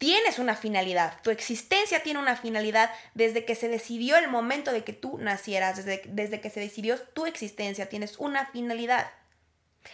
tienes 0.03 0.37
una 0.37 0.57
finalidad, 0.57 1.21
tu 1.21 1.29
existencia 1.29 2.03
tiene 2.03 2.19
una 2.19 2.35
finalidad 2.35 2.91
desde 3.13 3.45
que 3.45 3.55
se 3.55 3.69
decidió 3.69 4.17
el 4.17 4.27
momento 4.27 4.73
de 4.73 4.83
que 4.83 4.91
tú 4.91 5.17
nacieras, 5.17 5.77
desde, 5.77 6.01
desde 6.07 6.41
que 6.41 6.49
se 6.49 6.59
decidió 6.59 6.99
tu 6.99 7.25
existencia, 7.25 7.87
tienes 7.87 8.17
una 8.17 8.47
finalidad. 8.47 9.09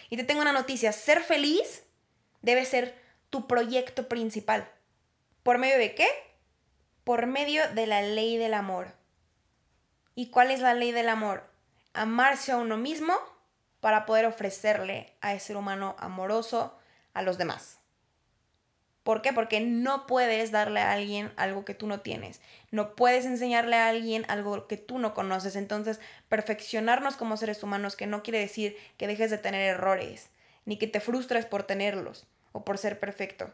Y 0.10 0.18
te 0.18 0.24
tengo 0.24 0.42
una 0.42 0.52
noticia, 0.52 0.94
ser 0.94 1.22
feliz 1.22 1.84
debe 2.42 2.66
ser 2.66 3.00
tu 3.30 3.46
proyecto 3.46 4.10
principal. 4.10 4.68
¿Por 5.44 5.60
medio 5.60 5.78
de 5.78 5.94
qué? 5.94 6.08
Por 7.04 7.28
medio 7.28 7.62
de 7.76 7.86
la 7.86 8.02
ley 8.02 8.38
del 8.38 8.56
amor. 8.56 8.96
¿Y 10.16 10.32
cuál 10.32 10.50
es 10.50 10.60
la 10.60 10.74
ley 10.74 10.92
del 10.92 11.10
amor? 11.10 11.44
Amarse 11.94 12.52
a 12.52 12.58
uno 12.58 12.78
mismo 12.78 13.14
para 13.80 14.08
poder 14.08 14.26
ofrecerle 14.26 15.16
a 15.22 15.36
ese 15.36 15.50
ser 15.50 15.58
humano 15.58 15.96
amoroso 16.00 16.76
a 17.14 17.22
los 17.22 17.38
demás. 17.38 17.79
¿Por 19.10 19.24
qué? 19.24 19.34
Porque 19.34 19.60
no 19.60 20.06
puedes 20.06 20.52
darle 20.52 20.82
a 20.82 20.92
alguien 20.92 21.34
algo 21.36 21.66
que 21.66 21.74
tú 21.74 21.88
no 21.88 22.02
tienes. 22.02 22.42
No 22.70 22.94
puedes 22.94 23.26
enseñarle 23.26 23.76
a 23.76 23.88
alguien 23.88 24.24
algo 24.28 24.68
que 24.68 24.78
tú 24.78 25.00
no 25.00 25.16
conoces. 25.16 25.56
Entonces, 25.56 26.00
perfeccionarnos 26.28 27.16
como 27.16 27.36
seres 27.36 27.64
humanos, 27.64 27.96
que 27.96 28.06
no 28.06 28.22
quiere 28.22 28.38
decir 28.38 28.78
que 28.98 29.08
dejes 29.08 29.32
de 29.32 29.40
tener 29.40 29.62
errores, 29.62 30.30
ni 30.66 30.78
que 30.78 30.86
te 30.86 31.00
frustres 31.00 31.48
por 31.48 31.64
tenerlos 31.64 32.28
o 32.52 32.64
por 32.64 32.78
ser 32.78 33.00
perfecto, 33.00 33.52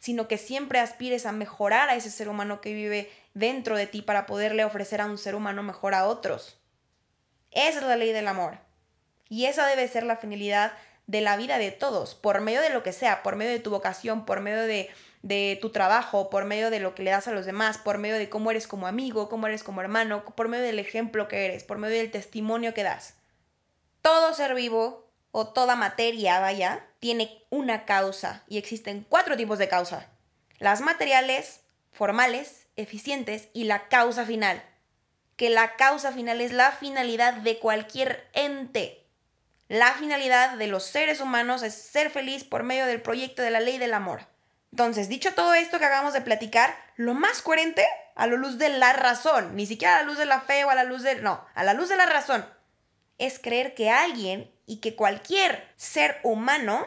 sino 0.00 0.26
que 0.26 0.38
siempre 0.38 0.80
aspires 0.80 1.24
a 1.24 1.30
mejorar 1.30 1.88
a 1.88 1.94
ese 1.94 2.10
ser 2.10 2.28
humano 2.28 2.60
que 2.60 2.74
vive 2.74 3.08
dentro 3.32 3.76
de 3.76 3.86
ti 3.86 4.02
para 4.02 4.26
poderle 4.26 4.64
ofrecer 4.64 5.00
a 5.00 5.06
un 5.06 5.18
ser 5.18 5.36
humano 5.36 5.62
mejor 5.62 5.94
a 5.94 6.08
otros. 6.08 6.58
Esa 7.52 7.78
es 7.78 7.84
la 7.84 7.94
ley 7.94 8.10
del 8.10 8.26
amor. 8.26 8.58
Y 9.28 9.44
esa 9.44 9.68
debe 9.68 9.86
ser 9.86 10.02
la 10.02 10.16
finalidad 10.16 10.72
de 11.10 11.20
la 11.20 11.36
vida 11.36 11.58
de 11.58 11.72
todos, 11.72 12.14
por 12.14 12.40
medio 12.40 12.60
de 12.60 12.70
lo 12.70 12.84
que 12.84 12.92
sea, 12.92 13.24
por 13.24 13.34
medio 13.34 13.50
de 13.50 13.58
tu 13.58 13.70
vocación, 13.70 14.24
por 14.24 14.40
medio 14.40 14.62
de, 14.62 14.88
de 15.22 15.58
tu 15.60 15.70
trabajo, 15.70 16.30
por 16.30 16.44
medio 16.44 16.70
de 16.70 16.78
lo 16.78 16.94
que 16.94 17.02
le 17.02 17.10
das 17.10 17.26
a 17.26 17.32
los 17.32 17.46
demás, 17.46 17.78
por 17.78 17.98
medio 17.98 18.16
de 18.16 18.28
cómo 18.28 18.52
eres 18.52 18.68
como 18.68 18.86
amigo, 18.86 19.28
cómo 19.28 19.48
eres 19.48 19.64
como 19.64 19.80
hermano, 19.80 20.24
por 20.24 20.46
medio 20.46 20.62
del 20.62 20.78
ejemplo 20.78 21.26
que 21.26 21.46
eres, 21.46 21.64
por 21.64 21.78
medio 21.78 21.96
del 21.96 22.12
testimonio 22.12 22.74
que 22.74 22.84
das. 22.84 23.14
Todo 24.02 24.32
ser 24.34 24.54
vivo 24.54 25.10
o 25.32 25.48
toda 25.48 25.74
materia, 25.74 26.38
vaya, 26.38 26.86
tiene 27.00 27.44
una 27.50 27.86
causa 27.86 28.44
y 28.46 28.58
existen 28.58 29.04
cuatro 29.08 29.36
tipos 29.36 29.58
de 29.58 29.68
causa. 29.68 30.08
Las 30.60 30.80
materiales, 30.80 31.62
formales, 31.90 32.68
eficientes 32.76 33.48
y 33.52 33.64
la 33.64 33.88
causa 33.88 34.24
final. 34.24 34.62
Que 35.34 35.50
la 35.50 35.74
causa 35.74 36.12
final 36.12 36.40
es 36.40 36.52
la 36.52 36.70
finalidad 36.70 37.34
de 37.34 37.58
cualquier 37.58 38.28
ente 38.32 38.99
la 39.70 39.94
finalidad 39.94 40.56
de 40.58 40.66
los 40.66 40.84
seres 40.84 41.20
humanos 41.20 41.62
es 41.62 41.74
ser 41.74 42.10
feliz 42.10 42.42
por 42.42 42.64
medio 42.64 42.86
del 42.86 43.00
proyecto 43.00 43.40
de 43.40 43.52
la 43.52 43.60
ley 43.60 43.78
del 43.78 43.94
amor. 43.94 44.26
Entonces, 44.72 45.08
dicho 45.08 45.32
todo 45.34 45.54
esto 45.54 45.78
que 45.78 45.84
acabamos 45.84 46.12
de 46.12 46.22
platicar, 46.22 46.74
lo 46.96 47.14
más 47.14 47.40
coherente 47.40 47.86
a 48.16 48.26
la 48.26 48.34
luz 48.34 48.58
de 48.58 48.68
la 48.68 48.92
razón, 48.92 49.54
ni 49.54 49.66
siquiera 49.66 49.94
a 49.94 49.98
la 50.00 50.08
luz 50.08 50.18
de 50.18 50.26
la 50.26 50.40
fe 50.40 50.64
o 50.64 50.70
a 50.70 50.74
la 50.74 50.82
luz 50.82 51.04
de... 51.04 51.22
No, 51.22 51.46
a 51.54 51.62
la 51.62 51.74
luz 51.74 51.88
de 51.88 51.96
la 51.96 52.06
razón, 52.06 52.44
es 53.18 53.38
creer 53.38 53.76
que 53.76 53.90
alguien 53.90 54.50
y 54.66 54.78
que 54.80 54.96
cualquier 54.96 55.72
ser 55.76 56.18
humano 56.24 56.84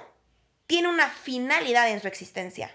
tiene 0.67 0.89
una 0.89 1.07
finalidad 1.09 1.87
en 1.87 2.01
su 2.01 2.09
existencia. 2.09 2.69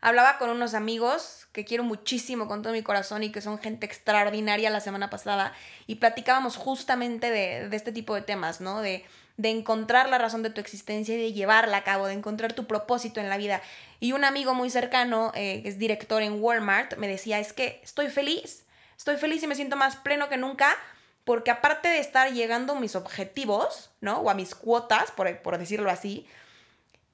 Hablaba 0.00 0.38
con 0.38 0.50
unos 0.50 0.74
amigos 0.74 1.46
que 1.52 1.64
quiero 1.64 1.84
muchísimo 1.84 2.48
con 2.48 2.62
todo 2.62 2.72
mi 2.72 2.82
corazón 2.82 3.22
y 3.22 3.32
que 3.32 3.40
son 3.40 3.58
gente 3.58 3.86
extraordinaria 3.86 4.70
la 4.70 4.80
semana 4.80 5.10
pasada 5.10 5.52
y 5.86 5.96
platicábamos 5.96 6.56
justamente 6.56 7.30
de, 7.30 7.74
este 7.74 7.92
tipo 7.92 8.14
de 8.14 8.22
temas, 8.22 8.60
¿no? 8.60 8.80
De, 8.80 9.04
de 9.36 9.50
encontrar 9.50 10.08
la 10.08 10.18
razón 10.18 10.42
de 10.42 10.50
tu 10.50 10.60
existencia 10.60 11.14
y 11.14 11.18
de 11.18 11.32
llevarla 11.32 11.78
a 11.78 11.84
cabo, 11.84 12.06
de 12.06 12.14
encontrar 12.14 12.52
tu 12.52 12.66
propósito 12.66 13.20
en 13.20 13.28
la 13.28 13.36
vida. 13.36 13.60
Y 13.98 14.12
un 14.12 14.24
amigo 14.24 14.54
muy 14.54 14.70
cercano, 14.70 15.32
eh, 15.34 15.62
que 15.62 15.68
es 15.68 15.78
director 15.78 16.22
en 16.22 16.42
Walmart, 16.42 16.96
me 16.96 17.08
decía, 17.08 17.38
es 17.38 17.52
que 17.52 17.80
estoy 17.82 18.08
feliz, 18.08 18.64
estoy 18.96 19.16
feliz 19.16 19.42
y 19.42 19.46
me 19.46 19.54
siento 19.54 19.76
más 19.76 19.96
pleno 19.96 20.28
que 20.28 20.36
nunca 20.36 20.76
porque 21.24 21.50
aparte 21.50 21.88
de 21.88 21.98
estar 21.98 22.32
llegando 22.32 22.72
a 22.72 22.80
mis 22.80 22.96
objetivos, 22.96 23.90
¿no? 24.00 24.18
O 24.20 24.30
a 24.30 24.34
mis 24.34 24.54
cuotas, 24.54 25.10
por, 25.10 25.42
por 25.42 25.58
decirlo 25.58 25.90
así, 25.90 26.26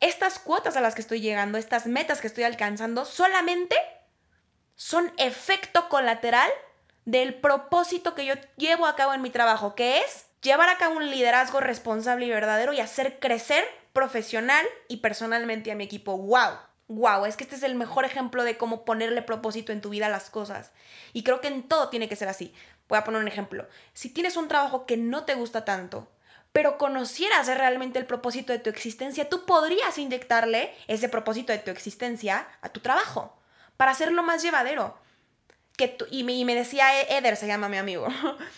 estas 0.00 0.38
cuotas 0.38 0.76
a 0.76 0.80
las 0.80 0.94
que 0.94 1.00
estoy 1.00 1.20
llegando, 1.20 1.58
estas 1.58 1.86
metas 1.86 2.20
que 2.20 2.26
estoy 2.26 2.44
alcanzando, 2.44 3.04
solamente 3.04 3.76
son 4.74 5.12
efecto 5.16 5.88
colateral 5.88 6.50
del 7.04 7.34
propósito 7.34 8.14
que 8.14 8.26
yo 8.26 8.34
llevo 8.56 8.86
a 8.86 8.96
cabo 8.96 9.14
en 9.14 9.22
mi 9.22 9.30
trabajo, 9.30 9.74
que 9.74 10.00
es 10.00 10.26
llevar 10.42 10.68
a 10.68 10.76
cabo 10.76 10.96
un 10.96 11.10
liderazgo 11.10 11.60
responsable 11.60 12.26
y 12.26 12.30
verdadero 12.30 12.72
y 12.72 12.80
hacer 12.80 13.18
crecer 13.18 13.64
profesional 13.92 14.66
y 14.88 14.98
personalmente 14.98 15.72
a 15.72 15.74
mi 15.74 15.84
equipo. 15.84 16.18
¡Wow! 16.18 16.58
¡Wow! 16.88 17.26
Es 17.26 17.36
que 17.36 17.44
este 17.44 17.56
es 17.56 17.62
el 17.62 17.74
mejor 17.74 18.04
ejemplo 18.04 18.44
de 18.44 18.58
cómo 18.58 18.84
ponerle 18.84 19.22
propósito 19.22 19.72
en 19.72 19.80
tu 19.80 19.88
vida 19.88 20.06
a 20.06 20.10
las 20.10 20.30
cosas. 20.30 20.72
Y 21.12 21.22
creo 21.22 21.40
que 21.40 21.48
en 21.48 21.66
todo 21.66 21.88
tiene 21.88 22.08
que 22.08 22.16
ser 22.16 22.28
así. 22.28 22.54
Voy 22.88 22.98
a 22.98 23.04
poner 23.04 23.20
un 23.20 23.28
ejemplo. 23.28 23.66
Si 23.94 24.10
tienes 24.10 24.36
un 24.36 24.48
trabajo 24.48 24.86
que 24.86 24.96
no 24.96 25.24
te 25.24 25.34
gusta 25.34 25.64
tanto, 25.64 26.08
pero 26.56 26.78
conocieras 26.78 27.48
realmente 27.48 27.98
el 27.98 28.06
propósito 28.06 28.50
de 28.50 28.58
tu 28.58 28.70
existencia, 28.70 29.28
tú 29.28 29.44
podrías 29.44 29.98
inyectarle 29.98 30.72
ese 30.88 31.10
propósito 31.10 31.52
de 31.52 31.58
tu 31.58 31.70
existencia 31.70 32.48
a 32.62 32.70
tu 32.70 32.80
trabajo 32.80 33.36
para 33.76 33.90
hacerlo 33.90 34.22
más 34.22 34.42
llevadero. 34.42 34.96
Y, 36.10 36.24
me, 36.24 36.32
y 36.32 36.46
me 36.46 36.54
decía 36.54 36.98
e, 36.98 37.18
Eder, 37.18 37.36
se 37.36 37.46
llama 37.46 37.68
mi 37.68 37.76
amigo. 37.76 38.08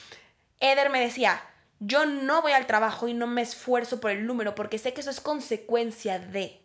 Eder 0.61 0.91
me 0.91 1.01
decía, 1.01 1.43
yo 1.81 2.07
no 2.07 2.41
voy 2.41 2.53
al 2.53 2.69
trabajo 2.69 3.09
y 3.09 3.15
no 3.15 3.27
me 3.27 3.43
esfuerzo 3.43 3.99
por 3.99 4.13
el 4.13 4.27
número 4.27 4.55
porque 4.55 4.79
sé 4.79 4.95
que 4.95 5.01
eso 5.01 5.11
es 5.11 5.21
consecuencia 5.21 6.21
de 6.21 6.63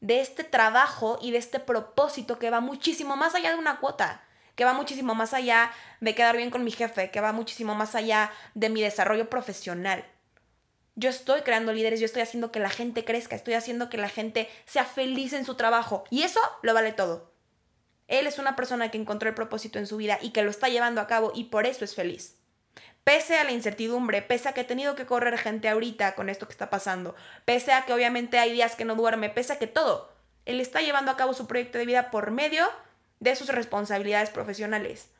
de 0.00 0.20
este 0.20 0.42
trabajo 0.42 1.20
y 1.22 1.30
de 1.30 1.38
este 1.38 1.60
propósito 1.60 2.40
que 2.40 2.50
va 2.50 2.58
muchísimo 2.58 3.14
más 3.14 3.36
allá 3.36 3.52
de 3.52 3.58
una 3.58 3.78
cuota, 3.78 4.24
que 4.56 4.64
va 4.64 4.72
muchísimo 4.72 5.14
más 5.14 5.34
allá 5.34 5.70
de 6.00 6.16
quedar 6.16 6.36
bien 6.36 6.50
con 6.50 6.64
mi 6.64 6.72
jefe, 6.72 7.12
que 7.12 7.20
va 7.20 7.30
muchísimo 7.30 7.76
más 7.76 7.94
allá 7.94 8.32
de 8.54 8.70
mi 8.70 8.82
desarrollo 8.82 9.30
profesional. 9.30 10.04
Yo 10.98 11.10
estoy 11.10 11.42
creando 11.42 11.72
líderes, 11.72 12.00
yo 12.00 12.06
estoy 12.06 12.22
haciendo 12.22 12.50
que 12.50 12.58
la 12.58 12.70
gente 12.70 13.04
crezca, 13.04 13.36
estoy 13.36 13.54
haciendo 13.54 13.88
que 13.88 13.98
la 13.98 14.08
gente 14.08 14.50
sea 14.66 14.84
feliz 14.84 15.32
en 15.32 15.44
su 15.44 15.54
trabajo. 15.54 16.02
Y 16.10 16.22
eso 16.22 16.40
lo 16.62 16.74
vale 16.74 16.90
todo. 16.90 17.32
Él 18.08 18.26
es 18.26 18.40
una 18.40 18.56
persona 18.56 18.90
que 18.90 18.98
encontró 18.98 19.28
el 19.28 19.34
propósito 19.36 19.78
en 19.78 19.86
su 19.86 19.96
vida 19.96 20.18
y 20.20 20.30
que 20.30 20.42
lo 20.42 20.50
está 20.50 20.68
llevando 20.68 21.00
a 21.00 21.06
cabo 21.06 21.30
y 21.32 21.44
por 21.44 21.66
eso 21.66 21.84
es 21.84 21.94
feliz. 21.94 22.40
Pese 23.04 23.38
a 23.38 23.44
la 23.44 23.52
incertidumbre, 23.52 24.22
pese 24.22 24.48
a 24.48 24.54
que 24.54 24.62
he 24.62 24.64
tenido 24.64 24.96
que 24.96 25.06
correr 25.06 25.38
gente 25.38 25.68
ahorita 25.68 26.16
con 26.16 26.28
esto 26.28 26.48
que 26.48 26.52
está 26.52 26.68
pasando, 26.68 27.14
pese 27.44 27.72
a 27.72 27.84
que 27.84 27.92
obviamente 27.92 28.40
hay 28.40 28.52
días 28.52 28.74
que 28.74 28.84
no 28.84 28.96
duerme, 28.96 29.30
pese 29.30 29.52
a 29.52 29.58
que 29.60 29.68
todo, 29.68 30.12
él 30.46 30.60
está 30.60 30.80
llevando 30.80 31.12
a 31.12 31.16
cabo 31.16 31.32
su 31.32 31.46
proyecto 31.46 31.78
de 31.78 31.86
vida 31.86 32.10
por 32.10 32.32
medio 32.32 32.66
de 33.20 33.36
sus 33.36 33.46
responsabilidades 33.50 34.30
profesionales. 34.30 35.10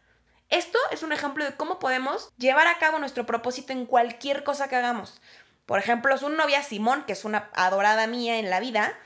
Esto 0.48 0.78
es 0.90 1.04
un 1.04 1.12
ejemplo 1.12 1.44
de 1.44 1.54
cómo 1.54 1.78
podemos 1.78 2.32
llevar 2.36 2.66
a 2.66 2.80
cabo 2.80 2.98
nuestro 2.98 3.26
propósito 3.26 3.72
en 3.72 3.86
cualquier 3.86 4.42
cosa 4.42 4.68
que 4.68 4.74
hagamos. 4.74 5.20
Por 5.68 5.78
ejemplo, 5.78 6.16
su 6.16 6.30
novia 6.30 6.62
Simón, 6.62 7.04
que 7.04 7.12
es 7.12 7.26
una 7.26 7.50
adorada 7.52 8.06
mía 8.06 8.38
en 8.38 8.48
la 8.48 8.58
vida, 8.58 8.98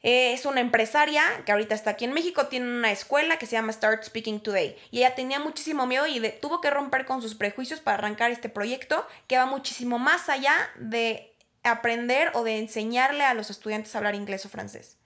es 0.00 0.46
una 0.46 0.62
empresaria 0.62 1.22
que 1.44 1.52
ahorita 1.52 1.74
está 1.74 1.90
aquí 1.90 2.06
en 2.06 2.14
México, 2.14 2.46
tiene 2.46 2.66
una 2.66 2.90
escuela 2.90 3.36
que 3.36 3.44
se 3.44 3.56
llama 3.56 3.74
Start 3.74 4.02
Speaking 4.02 4.40
Today. 4.40 4.74
Y 4.90 5.00
ella 5.00 5.14
tenía 5.14 5.38
muchísimo 5.38 5.84
miedo 5.86 6.06
y 6.06 6.18
tuvo 6.40 6.62
que 6.62 6.70
romper 6.70 7.04
con 7.04 7.20
sus 7.20 7.34
prejuicios 7.34 7.80
para 7.80 7.98
arrancar 7.98 8.30
este 8.30 8.48
proyecto 8.48 9.06
que 9.26 9.36
va 9.36 9.44
muchísimo 9.44 9.98
más 9.98 10.30
allá 10.30 10.54
de 10.76 11.36
aprender 11.62 12.30
o 12.32 12.42
de 12.42 12.56
enseñarle 12.56 13.24
a 13.24 13.34
los 13.34 13.50
estudiantes 13.50 13.94
a 13.94 13.98
hablar 13.98 14.14
inglés 14.14 14.46
o 14.46 14.48
francés. 14.48 14.96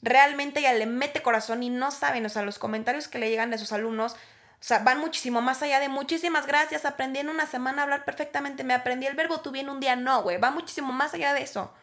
Realmente 0.00 0.60
ella 0.60 0.72
le 0.72 0.86
mete 0.86 1.20
corazón 1.20 1.62
y 1.62 1.68
no 1.68 1.90
saben, 1.90 2.24
o 2.24 2.30
sea, 2.30 2.40
los 2.40 2.58
comentarios 2.58 3.08
que 3.08 3.18
le 3.18 3.28
llegan 3.28 3.50
de 3.50 3.58
sus 3.58 3.72
alumnos 3.72 4.16
o 4.62 4.64
sea, 4.64 4.78
van 4.78 5.00
muchísimo 5.00 5.40
más 5.40 5.60
allá 5.60 5.80
de 5.80 5.88
muchísimas 5.88 6.46
gracias, 6.46 6.84
aprendí 6.84 7.18
en 7.18 7.28
una 7.28 7.46
semana 7.46 7.82
a 7.82 7.82
hablar 7.82 8.04
perfectamente, 8.04 8.62
me 8.62 8.74
aprendí 8.74 9.06
el 9.06 9.16
verbo 9.16 9.40
tuve 9.40 9.58
en 9.58 9.68
un 9.68 9.80
día, 9.80 9.96
no, 9.96 10.22
güey, 10.22 10.38
va 10.38 10.52
muchísimo 10.52 10.92
más 10.92 11.14
allá 11.14 11.34
de 11.34 11.42
eso. 11.42 11.74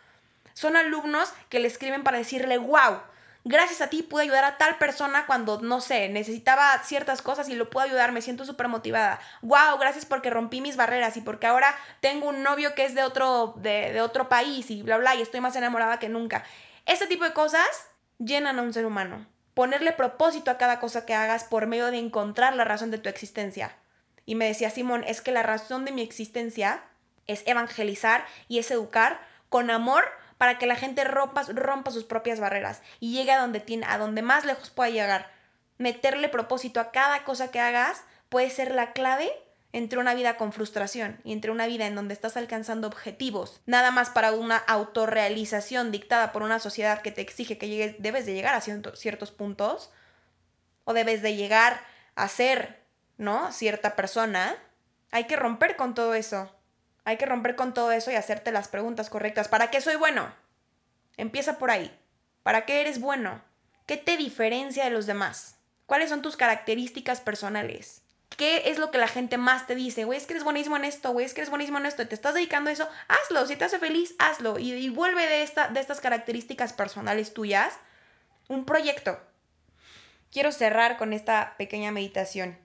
Son 0.53 0.77
alumnos 0.77 1.33
que 1.49 1.59
le 1.59 1.67
escriben 1.67 2.05
para 2.05 2.19
decirle, 2.19 2.57
wow, 2.57 3.01
gracias 3.43 3.81
a 3.81 3.89
ti 3.89 4.01
pude 4.01 4.23
ayudar 4.23 4.45
a 4.45 4.57
tal 4.57 4.77
persona 4.77 5.25
cuando, 5.25 5.59
no 5.59 5.81
sé, 5.81 6.07
necesitaba 6.07 6.81
ciertas 6.81 7.21
cosas 7.21 7.49
y 7.49 7.55
lo 7.55 7.69
puedo 7.69 7.85
ayudar, 7.85 8.13
me 8.13 8.21
siento 8.21 8.45
súper 8.45 8.69
motivada. 8.69 9.19
Wow, 9.41 9.77
gracias 9.77 10.05
porque 10.05 10.29
rompí 10.29 10.61
mis 10.61 10.77
barreras 10.77 11.17
y 11.17 11.21
porque 11.21 11.47
ahora 11.47 11.75
tengo 11.99 12.29
un 12.29 12.43
novio 12.43 12.75
que 12.75 12.85
es 12.85 12.95
de 12.95 13.03
otro, 13.03 13.55
de, 13.57 13.91
de 13.91 13.99
otro 13.99 14.29
país 14.29 14.71
y 14.71 14.83
bla, 14.83 14.95
bla, 14.95 15.15
y 15.15 15.21
estoy 15.21 15.41
más 15.41 15.57
enamorada 15.57 15.99
que 15.99 16.07
nunca. 16.07 16.45
Este 16.85 17.07
tipo 17.07 17.25
de 17.25 17.33
cosas 17.33 17.67
llenan 18.19 18.57
a 18.57 18.61
un 18.61 18.71
ser 18.71 18.85
humano 18.85 19.27
ponerle 19.53 19.91
propósito 19.91 20.51
a 20.51 20.57
cada 20.57 20.79
cosa 20.79 21.05
que 21.05 21.13
hagas 21.13 21.43
por 21.43 21.67
medio 21.67 21.91
de 21.91 21.97
encontrar 21.97 22.55
la 22.55 22.63
razón 22.63 22.91
de 22.91 22.97
tu 22.97 23.09
existencia. 23.09 23.75
Y 24.25 24.35
me 24.35 24.45
decía 24.45 24.69
Simón, 24.69 25.03
es 25.07 25.21
que 25.21 25.31
la 25.31 25.43
razón 25.43 25.85
de 25.85 25.91
mi 25.91 26.01
existencia 26.01 26.83
es 27.27 27.43
evangelizar 27.45 28.25
y 28.47 28.59
es 28.59 28.71
educar 28.71 29.19
con 29.49 29.69
amor 29.71 30.03
para 30.37 30.57
que 30.57 30.67
la 30.67 30.75
gente 30.75 31.03
rompa, 31.03 31.43
rompa 31.43 31.91
sus 31.91 32.05
propias 32.05 32.39
barreras 32.39 32.81
y 32.99 33.13
llegue 33.13 33.31
a 33.31 33.41
donde, 33.41 33.59
tiene, 33.59 33.85
a 33.89 33.97
donde 33.97 34.21
más 34.21 34.45
lejos 34.45 34.69
pueda 34.69 34.89
llegar. 34.89 35.31
Meterle 35.77 36.29
propósito 36.29 36.79
a 36.79 36.91
cada 36.91 37.23
cosa 37.23 37.51
que 37.51 37.59
hagas 37.59 38.03
puede 38.29 38.49
ser 38.49 38.73
la 38.73 38.93
clave 38.93 39.31
entre 39.71 39.99
una 39.99 40.13
vida 40.13 40.37
con 40.37 40.51
frustración 40.51 41.19
y 41.23 41.33
entre 41.33 41.51
una 41.51 41.67
vida 41.67 41.85
en 41.85 41.95
donde 41.95 42.13
estás 42.13 42.37
alcanzando 42.37 42.87
objetivos, 42.87 43.61
nada 43.65 43.91
más 43.91 44.09
para 44.09 44.31
una 44.31 44.57
autorrealización 44.57 45.91
dictada 45.91 46.31
por 46.31 46.41
una 46.41 46.59
sociedad 46.59 47.01
que 47.01 47.11
te 47.11 47.21
exige 47.21 47.57
que 47.57 47.67
llegues, 47.67 47.95
debes 47.99 48.25
de 48.25 48.33
llegar 48.33 48.55
a 48.55 48.61
ciertos 48.61 49.31
puntos, 49.31 49.91
o 50.89 50.93
debes 50.93 51.21
de 51.21 51.35
llegar 51.35 51.79
a 52.15 52.27
ser, 52.27 52.81
¿no? 53.17 53.51
Cierta 53.51 53.95
persona, 53.95 54.55
hay 55.11 55.25
que 55.25 55.35
romper 55.35 55.75
con 55.75 55.93
todo 55.93 56.15
eso. 56.15 56.51
Hay 57.03 57.17
que 57.17 57.27
romper 57.27 57.55
con 57.55 57.75
todo 57.75 57.91
eso 57.91 58.09
y 58.09 58.15
hacerte 58.15 58.51
las 58.51 58.67
preguntas 58.67 59.09
correctas. 59.09 59.47
¿Para 59.47 59.69
qué 59.69 59.81
soy 59.81 59.97
bueno? 59.97 60.33
Empieza 61.15 61.59
por 61.59 61.69
ahí. 61.69 61.95
¿Para 62.41 62.65
qué 62.65 62.81
eres 62.81 62.99
bueno? 62.99 63.41
¿Qué 63.85 63.97
te 63.97 64.17
diferencia 64.17 64.83
de 64.85 64.89
los 64.89 65.05
demás? 65.05 65.57
¿Cuáles 65.85 66.09
son 66.09 66.23
tus 66.23 66.37
características 66.37 67.21
personales? 67.21 68.01
¿Qué 68.37 68.69
es 68.69 68.77
lo 68.77 68.91
que 68.91 68.97
la 68.97 69.07
gente 69.07 69.37
más 69.37 69.67
te 69.67 69.75
dice? 69.75 70.05
Güey, 70.05 70.17
es 70.17 70.25
que 70.25 70.33
eres 70.33 70.43
buenísimo 70.43 70.77
en 70.77 70.85
esto, 70.85 71.11
güey, 71.11 71.25
es 71.25 71.33
que 71.33 71.41
eres 71.41 71.49
buenísimo 71.49 71.77
en 71.77 71.85
esto, 71.85 72.07
te 72.07 72.15
estás 72.15 72.35
dedicando 72.35 72.69
a 72.69 72.73
eso, 72.73 72.87
hazlo, 73.07 73.45
si 73.45 73.55
te 73.55 73.65
hace 73.65 73.79
feliz, 73.79 74.15
hazlo. 74.17 74.57
Y, 74.59 74.89
vuelve 74.89 75.25
de, 75.27 75.43
esta, 75.43 75.67
de 75.67 75.79
estas 75.79 75.99
características 75.99 76.73
personales 76.73 77.33
tuyas 77.33 77.73
un 78.47 78.65
proyecto. 78.65 79.19
Quiero 80.31 80.51
cerrar 80.51 80.97
con 80.97 81.13
esta 81.13 81.55
pequeña 81.57 81.91
meditación. 81.91 82.57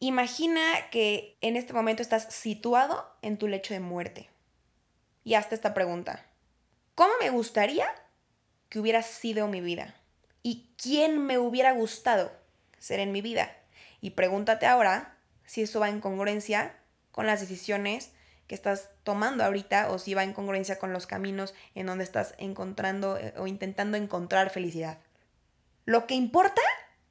Imagina 0.00 0.60
que 0.90 1.36
en 1.40 1.56
este 1.56 1.72
momento 1.72 2.02
estás 2.02 2.32
situado 2.34 3.08
en 3.22 3.38
tu 3.38 3.46
lecho 3.46 3.72
de 3.72 3.80
muerte. 3.80 4.28
Y 5.24 5.34
hazte 5.34 5.54
esta 5.54 5.74
pregunta. 5.74 6.26
¿Cómo 6.94 7.12
me 7.20 7.30
gustaría 7.30 7.86
que 8.68 8.80
hubiera 8.80 9.02
sido 9.02 9.46
mi 9.46 9.60
vida? 9.60 9.94
¿Y 10.42 10.68
quién 10.76 11.24
me 11.24 11.38
hubiera 11.38 11.72
gustado 11.72 12.32
ser 12.78 12.98
en 12.98 13.12
mi 13.12 13.22
vida? 13.22 13.56
Y 14.02 14.10
pregúntate 14.10 14.66
ahora 14.66 15.16
si 15.46 15.62
eso 15.62 15.80
va 15.80 15.88
en 15.88 16.00
congruencia 16.00 16.76
con 17.12 17.26
las 17.26 17.40
decisiones 17.40 18.10
que 18.48 18.54
estás 18.54 18.90
tomando 19.04 19.44
ahorita 19.44 19.90
o 19.90 19.98
si 19.98 20.12
va 20.12 20.24
en 20.24 20.34
congruencia 20.34 20.78
con 20.78 20.92
los 20.92 21.06
caminos 21.06 21.54
en 21.74 21.86
donde 21.86 22.04
estás 22.04 22.34
encontrando 22.36 23.16
eh, 23.16 23.32
o 23.38 23.46
intentando 23.46 23.96
encontrar 23.96 24.50
felicidad. 24.50 24.98
Lo 25.84 26.06
que 26.06 26.14
importa 26.14 26.60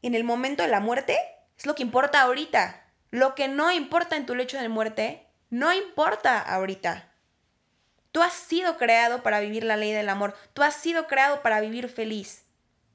en 0.01 0.15
el 0.15 0.25
momento 0.25 0.63
de 0.63 0.69
la 0.69 0.81
muerte 0.81 1.17
es 1.57 1.65
lo 1.65 1.75
que 1.75 1.83
importa 1.83 2.21
ahorita. 2.21 2.83
Lo 3.09 3.35
que 3.35 3.47
no 3.47 3.71
importa 3.71 4.17
en 4.17 4.25
tu 4.25 4.35
lecho 4.35 4.59
de 4.59 4.69
muerte, 4.69 5.27
no 5.49 5.73
importa 5.73 6.39
ahorita. 6.39 7.09
Tú 8.11 8.21
has 8.21 8.33
sido 8.33 8.77
creado 8.77 9.23
para 9.23 9.39
vivir 9.39 9.63
la 9.63 9.77
ley 9.77 9.93
del 9.93 10.09
amor. 10.09 10.35
Tú 10.53 10.61
has 10.61 10.75
sido 10.75 11.07
creado 11.07 11.41
para 11.41 11.61
vivir 11.61 11.87
feliz 11.87 12.43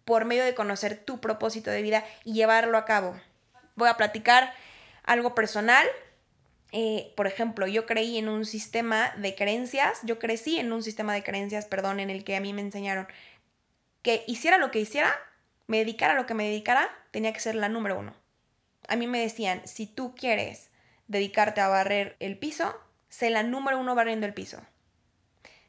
por 0.05 0.27
medio 0.27 0.45
de 0.45 0.55
conocer 0.55 1.03
tu 1.03 1.19
propósito 1.21 1.71
de 1.71 1.83
vida 1.83 2.05
y 2.25 2.35
llevarlo 2.35 2.77
a 2.77 2.85
cabo 2.85 3.17
voy 3.77 3.89
a 3.89 3.97
platicar 3.97 4.53
algo 5.05 5.35
personal. 5.35 5.87
Eh, 6.73 7.13
por 7.17 7.27
ejemplo, 7.27 7.67
yo 7.67 7.87
creí 7.87 8.19
en 8.19 8.29
un 8.29 8.45
sistema 8.45 9.13
de 9.17 9.35
creencias, 9.35 10.01
yo 10.03 10.19
crecí 10.19 10.59
en 10.59 10.73
un 10.73 10.83
sistema 10.83 11.15
de 11.15 11.23
creencias, 11.23 11.67
perdón, 11.67 12.01
en 12.01 12.11
el 12.11 12.25
que 12.25 12.37
a 12.37 12.41
mí 12.41 12.53
me 12.53 12.63
enseñaron 12.63 13.07
que 14.03 14.25
hiciera 14.27 14.59
lo 14.59 14.71
que 14.71 14.81
hiciera, 14.81 15.13
me 15.67 15.79
dedicara 15.79 16.13
a 16.13 16.17
lo 16.17 16.27
que 16.27 16.35
me 16.35 16.45
dedicara, 16.45 16.91
tenía 17.11 17.33
que 17.33 17.41
ser 17.41 17.55
la 17.55 17.69
número 17.69 17.99
uno. 17.99 18.15
A 18.89 18.97
mí 18.97 19.07
me 19.07 19.21
decían, 19.21 19.63
si 19.65 19.87
tú 19.87 20.15
quieres 20.15 20.71
dedicarte 21.09 21.61
a 21.61 21.69
barrer 21.69 22.17
el 22.21 22.39
piso, 22.39 22.79
sé 23.09 23.31
la 23.31 23.43
número 23.43 23.79
uno 23.79 23.95
barriendo 23.95 24.27
el 24.27 24.35
piso. 24.35 24.61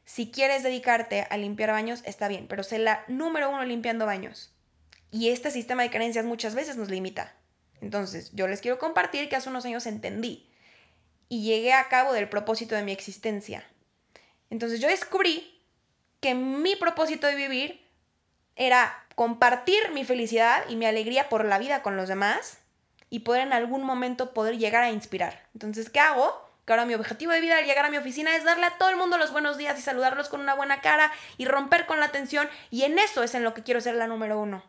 Si 0.04 0.30
quieres 0.30 0.62
dedicarte 0.62 1.26
a 1.28 1.36
limpiar 1.36 1.70
baños, 1.70 2.02
está 2.04 2.28
bien, 2.28 2.46
pero 2.48 2.62
sé 2.62 2.78
la 2.78 3.04
número 3.08 3.50
uno 3.50 3.64
limpiando 3.64 4.06
baños. 4.06 4.54
Y 5.10 5.30
este 5.30 5.50
sistema 5.50 5.82
de 5.82 5.90
creencias 5.90 6.24
muchas 6.24 6.54
veces 6.54 6.76
nos 6.76 6.90
limita. 6.90 7.34
Entonces, 7.80 8.30
yo 8.32 8.48
les 8.48 8.60
quiero 8.60 8.78
compartir 8.78 9.28
que 9.28 9.36
hace 9.36 9.48
unos 9.48 9.64
años 9.64 9.86
entendí 9.86 10.48
y 11.28 11.42
llegué 11.42 11.72
a 11.72 11.88
cabo 11.88 12.12
del 12.12 12.28
propósito 12.28 12.74
de 12.74 12.82
mi 12.82 12.92
existencia. 12.92 13.64
Entonces, 14.50 14.80
yo 14.80 14.88
descubrí 14.88 15.60
que 16.20 16.34
mi 16.34 16.76
propósito 16.76 17.26
de 17.26 17.34
vivir 17.34 17.86
era 18.56 19.06
compartir 19.14 19.78
mi 19.92 20.04
felicidad 20.04 20.64
y 20.68 20.76
mi 20.76 20.86
alegría 20.86 21.28
por 21.28 21.44
la 21.44 21.58
vida 21.58 21.82
con 21.82 21.96
los 21.96 22.08
demás 22.08 22.58
y 23.10 23.20
poder 23.20 23.42
en 23.42 23.52
algún 23.52 23.82
momento 23.82 24.34
poder 24.34 24.58
llegar 24.58 24.82
a 24.82 24.90
inspirar. 24.90 25.42
Entonces, 25.54 25.90
¿qué 25.90 26.00
hago? 26.00 26.48
Que 26.64 26.72
ahora 26.72 26.84
mi 26.84 26.94
objetivo 26.94 27.32
de 27.32 27.40
vida 27.40 27.58
al 27.58 27.64
llegar 27.64 27.86
a 27.86 27.90
mi 27.90 27.96
oficina 27.96 28.36
es 28.36 28.44
darle 28.44 28.66
a 28.66 28.76
todo 28.76 28.90
el 28.90 28.96
mundo 28.96 29.16
los 29.16 29.32
buenos 29.32 29.56
días 29.56 29.78
y 29.78 29.82
saludarlos 29.82 30.28
con 30.28 30.40
una 30.40 30.54
buena 30.54 30.80
cara 30.80 31.10
y 31.38 31.46
romper 31.46 31.86
con 31.86 32.00
la 32.00 32.08
tensión 32.08 32.48
y 32.70 32.82
en 32.82 32.98
eso 32.98 33.22
es 33.22 33.34
en 33.34 33.44
lo 33.44 33.54
que 33.54 33.62
quiero 33.62 33.80
ser 33.80 33.94
la 33.94 34.06
número 34.06 34.38
uno. 34.38 34.62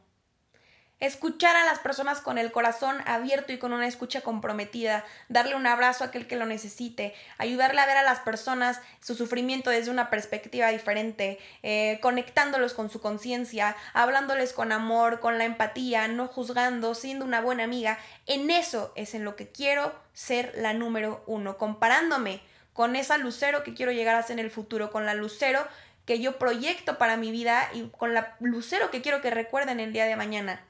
Escuchar 1.00 1.56
a 1.56 1.64
las 1.64 1.80
personas 1.80 2.20
con 2.20 2.38
el 2.38 2.52
corazón 2.52 2.98
abierto 3.06 3.54
y 3.54 3.58
con 3.58 3.72
una 3.72 3.88
escucha 3.88 4.20
comprometida, 4.20 5.06
darle 5.30 5.56
un 5.56 5.66
abrazo 5.66 6.04
a 6.04 6.08
aquel 6.08 6.28
que 6.28 6.36
lo 6.36 6.46
necesite, 6.46 7.14
ayudarle 7.38 7.80
a 7.80 7.86
ver 7.86 7.96
a 7.96 8.04
las 8.04 8.20
personas 8.20 8.82
su 9.00 9.16
sufrimiento 9.16 9.70
desde 9.70 9.92
una 9.92 10.10
perspectiva 10.10 10.68
diferente, 10.68 11.40
eh, 11.64 12.00
conectándolos 12.02 12.74
con 12.74 12.90
su 12.90 13.00
conciencia, 13.00 13.78
hablándoles 13.94 14.52
con 14.52 14.74
amor, 14.74 15.22
con 15.22 15.38
la 15.38 15.46
empatía, 15.46 16.10
no 16.10 16.28
juzgando, 16.28 16.94
siendo 16.94 17.24
una 17.24 17.40
buena 17.40 17.64
amiga. 17.64 17.98
En 18.26 18.52
eso 18.52 18.92
es 18.98 19.14
en 19.14 19.24
lo 19.24 19.38
que 19.38 19.48
quiero 19.48 19.94
ser 20.12 20.52
la 20.58 20.74
número 20.74 21.24
uno, 21.28 21.58
comparándome 21.58 22.42
con 22.74 22.98
esa 22.98 23.18
lucero 23.18 23.64
que 23.64 23.74
quiero 23.74 23.94
llegar 23.94 24.18
a 24.18 24.24
ser 24.24 24.38
en 24.38 24.44
el 24.44 24.52
futuro, 24.52 24.92
con 24.92 25.06
la 25.06 25.14
lucero 25.14 25.66
que 26.06 26.20
yo 26.20 26.38
proyecto 26.38 26.98
para 26.98 27.16
mi 27.16 27.32
vida 27.32 27.70
y 27.74 27.88
con 27.88 28.14
la 28.14 28.36
lucero 28.42 28.92
que 28.92 29.02
quiero 29.02 29.22
que 29.22 29.30
recuerden 29.30 29.80
el 29.80 29.94
día 29.94 30.04
de 30.04 30.18
mañana 30.18 30.66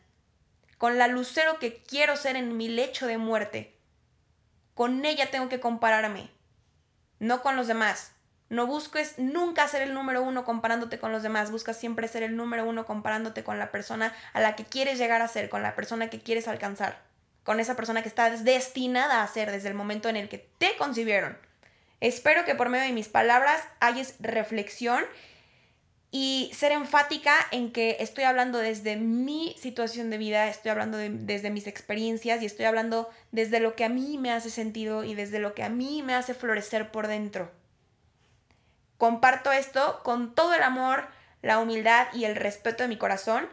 con 0.80 0.98
la 0.98 1.08
lucero 1.08 1.60
que 1.60 1.84
quiero 1.84 2.16
ser 2.16 2.38
en 2.38 2.56
mi 2.56 2.70
lecho 2.70 3.06
de 3.06 3.18
muerte. 3.18 3.78
Con 4.74 5.04
ella 5.06 5.30
tengo 5.30 5.50
que 5.50 5.60
compararme, 5.60 6.32
no 7.20 7.42
con 7.42 7.58
los 7.58 7.68
demás. 7.68 8.14
No 8.48 8.66
busques 8.66 9.20
nunca 9.20 9.68
ser 9.68 9.82
el 9.82 9.94
número 9.94 10.24
uno 10.24 10.46
comparándote 10.46 10.98
con 10.98 11.12
los 11.12 11.22
demás, 11.22 11.52
busca 11.52 11.74
siempre 11.74 12.08
ser 12.08 12.24
el 12.24 12.38
número 12.38 12.64
uno 12.66 12.86
comparándote 12.86 13.44
con 13.44 13.60
la 13.60 13.72
persona 13.72 14.16
a 14.32 14.40
la 14.40 14.56
que 14.56 14.64
quieres 14.64 14.98
llegar 14.98 15.22
a 15.22 15.28
ser, 15.28 15.50
con 15.50 15.62
la 15.62 15.76
persona 15.76 16.10
que 16.10 16.22
quieres 16.22 16.48
alcanzar, 16.48 17.04
con 17.44 17.60
esa 17.60 17.76
persona 17.76 18.02
que 18.02 18.10
estás 18.10 18.46
destinada 18.46 19.22
a 19.22 19.28
ser 19.28 19.52
desde 19.52 19.68
el 19.68 19.76
momento 19.76 20.08
en 20.08 20.16
el 20.16 20.30
que 20.30 20.50
te 20.60 20.78
concibieron. 20.78 21.38
Espero 22.00 22.46
que 22.46 22.56
por 22.56 22.70
medio 22.70 22.86
de 22.86 22.94
mis 22.94 23.10
palabras 23.10 23.62
hayas 23.82 24.16
reflexión 24.22 25.04
y 26.12 26.52
ser 26.56 26.72
enfática 26.72 27.36
en 27.52 27.72
que 27.72 27.98
estoy 28.00 28.24
hablando 28.24 28.58
desde 28.58 28.96
mi 28.96 29.56
situación 29.60 30.10
de 30.10 30.18
vida, 30.18 30.48
estoy 30.48 30.72
hablando 30.72 30.98
desde 30.98 31.52
mis 31.52 31.68
experiencias 31.68 32.42
y 32.42 32.46
estoy 32.46 32.66
hablando 32.66 33.10
desde 33.32 33.60
lo 33.60 33.76
que 33.76 33.86
a 33.86 33.90
mí 33.90 34.18
me 34.18 34.32
hace 34.32 34.50
sentido 34.50 35.04
y 35.04 35.14
desde 35.14 35.40
lo 35.40 35.54
que 35.54 35.64
a 35.64 35.70
mí 35.70 36.02
me 36.02 36.16
hace 36.16 36.34
florecer 36.34 36.92
por 36.92 37.08
dentro. 37.08 37.52
Comparto 38.98 39.52
esto 39.52 40.02
con 40.04 40.34
todo 40.34 40.56
el 40.56 40.64
amor, 40.64 41.08
la 41.42 41.60
humildad 41.60 42.08
y 42.14 42.26
el 42.26 42.36
respeto 42.36 42.84
de 42.84 42.90
mi 42.90 42.98
corazón. 42.98 43.48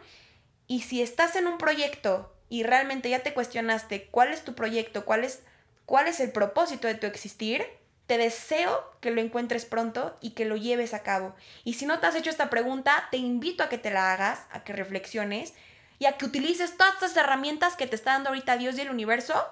Y 0.65 0.81
si 0.81 1.01
estás 1.01 1.35
en 1.35 1.47
un 1.47 1.57
proyecto 1.57 2.35
y 2.49 2.63
realmente 2.63 3.09
ya 3.09 3.19
te 3.19 3.33
cuestionaste 3.33 4.07
cuál 4.07 4.33
es 4.33 4.43
tu 4.43 4.55
proyecto, 4.55 5.05
cuál 5.05 5.23
es, 5.23 5.43
cuál 5.85 6.07
es 6.07 6.19
el 6.19 6.31
propósito 6.31 6.87
de 6.87 6.95
tu 6.95 7.05
existir, 7.05 7.65
te 8.07 8.17
deseo 8.17 8.89
que 9.01 9.11
lo 9.11 9.21
encuentres 9.21 9.65
pronto 9.65 10.17
y 10.21 10.31
que 10.31 10.45
lo 10.45 10.55
lleves 10.55 10.93
a 10.93 11.03
cabo. 11.03 11.35
Y 11.65 11.73
si 11.73 11.85
no 11.85 11.99
te 11.99 12.07
has 12.07 12.15
hecho 12.15 12.29
esta 12.29 12.49
pregunta, 12.49 13.07
te 13.11 13.17
invito 13.17 13.63
a 13.63 13.69
que 13.69 13.77
te 13.77 13.91
la 13.91 14.13
hagas, 14.13 14.45
a 14.49 14.63
que 14.63 14.73
reflexiones 14.73 15.53
y 15.99 16.05
a 16.05 16.13
que 16.13 16.25
utilices 16.25 16.77
todas 16.77 16.93
estas 16.95 17.17
herramientas 17.17 17.75
que 17.75 17.85
te 17.85 17.95
está 17.95 18.13
dando 18.13 18.29
ahorita 18.29 18.57
Dios 18.57 18.77
y 18.77 18.81
el 18.81 18.89
universo 18.89 19.45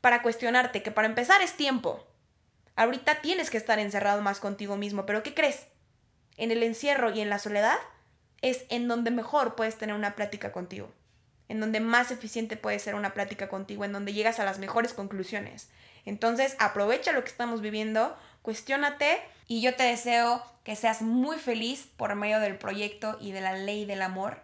para 0.00 0.22
cuestionarte, 0.22 0.82
que 0.82 0.90
para 0.90 1.06
empezar 1.06 1.42
es 1.42 1.54
tiempo. 1.56 2.06
Ahorita 2.76 3.20
tienes 3.20 3.50
que 3.50 3.58
estar 3.58 3.78
encerrado 3.78 4.22
más 4.22 4.40
contigo 4.40 4.76
mismo, 4.76 5.04
pero 5.04 5.22
¿qué 5.22 5.34
crees? 5.34 5.66
En 6.36 6.50
el 6.50 6.62
encierro 6.62 7.10
y 7.10 7.20
en 7.20 7.28
la 7.28 7.38
soledad 7.38 7.76
es 8.40 8.64
en 8.70 8.88
donde 8.88 9.10
mejor 9.10 9.54
puedes 9.54 9.76
tener 9.76 9.94
una 9.96 10.14
plática 10.14 10.52
contigo, 10.52 10.90
en 11.48 11.60
donde 11.60 11.80
más 11.80 12.10
eficiente 12.10 12.56
puede 12.56 12.78
ser 12.78 12.94
una 12.94 13.12
plática 13.12 13.48
contigo, 13.48 13.84
en 13.84 13.92
donde 13.92 14.14
llegas 14.14 14.38
a 14.38 14.44
las 14.44 14.60
mejores 14.60 14.94
conclusiones. 14.94 15.68
Entonces, 16.08 16.56
aprovecha 16.58 17.12
lo 17.12 17.22
que 17.22 17.28
estamos 17.28 17.60
viviendo, 17.60 18.16
cuestiónate 18.40 19.20
y 19.46 19.60
yo 19.60 19.76
te 19.76 19.82
deseo 19.82 20.42
que 20.64 20.74
seas 20.74 21.02
muy 21.02 21.36
feliz 21.36 21.86
por 21.98 22.14
medio 22.14 22.40
del 22.40 22.56
proyecto 22.56 23.18
y 23.20 23.32
de 23.32 23.42
la 23.42 23.52
ley 23.52 23.84
del 23.84 24.00
amor. 24.00 24.40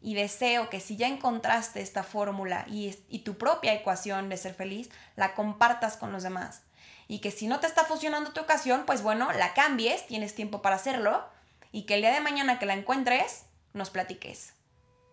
Y 0.00 0.14
deseo 0.14 0.70
que 0.70 0.80
si 0.80 0.96
ya 0.96 1.06
encontraste 1.06 1.82
esta 1.82 2.04
fórmula 2.04 2.64
y, 2.68 2.92
tu 3.18 3.36
propia 3.36 3.74
ecuación 3.74 4.30
de 4.30 4.38
ser 4.38 4.54
feliz, 4.54 4.88
la 5.14 5.34
compartas 5.34 5.98
con 5.98 6.10
los 6.10 6.22
demás. 6.22 6.62
Y 7.06 7.18
que 7.18 7.32
si 7.32 7.48
no 7.48 7.60
te 7.60 7.66
está 7.66 7.84
funcionando 7.84 8.32
tu 8.32 8.40
ocasión, 8.40 8.84
pues 8.86 9.02
bueno, 9.02 9.30
la 9.32 9.52
cambies, 9.52 10.06
tienes 10.06 10.34
tiempo 10.34 10.62
para 10.62 10.76
hacerlo. 10.76 11.22
Y 11.70 11.82
que 11.82 11.96
el 11.96 12.00
día 12.00 12.12
de 12.12 12.20
mañana 12.22 12.58
que 12.58 12.64
la 12.64 12.72
encuentres, 12.72 13.44
nos 13.74 13.90
platiques. 13.90 14.54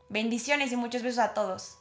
Bendiciones 0.07 0.71
y 0.71 0.77
muchos 0.77 1.01
besos 1.01 1.19
a 1.19 1.33
todos. 1.33 1.79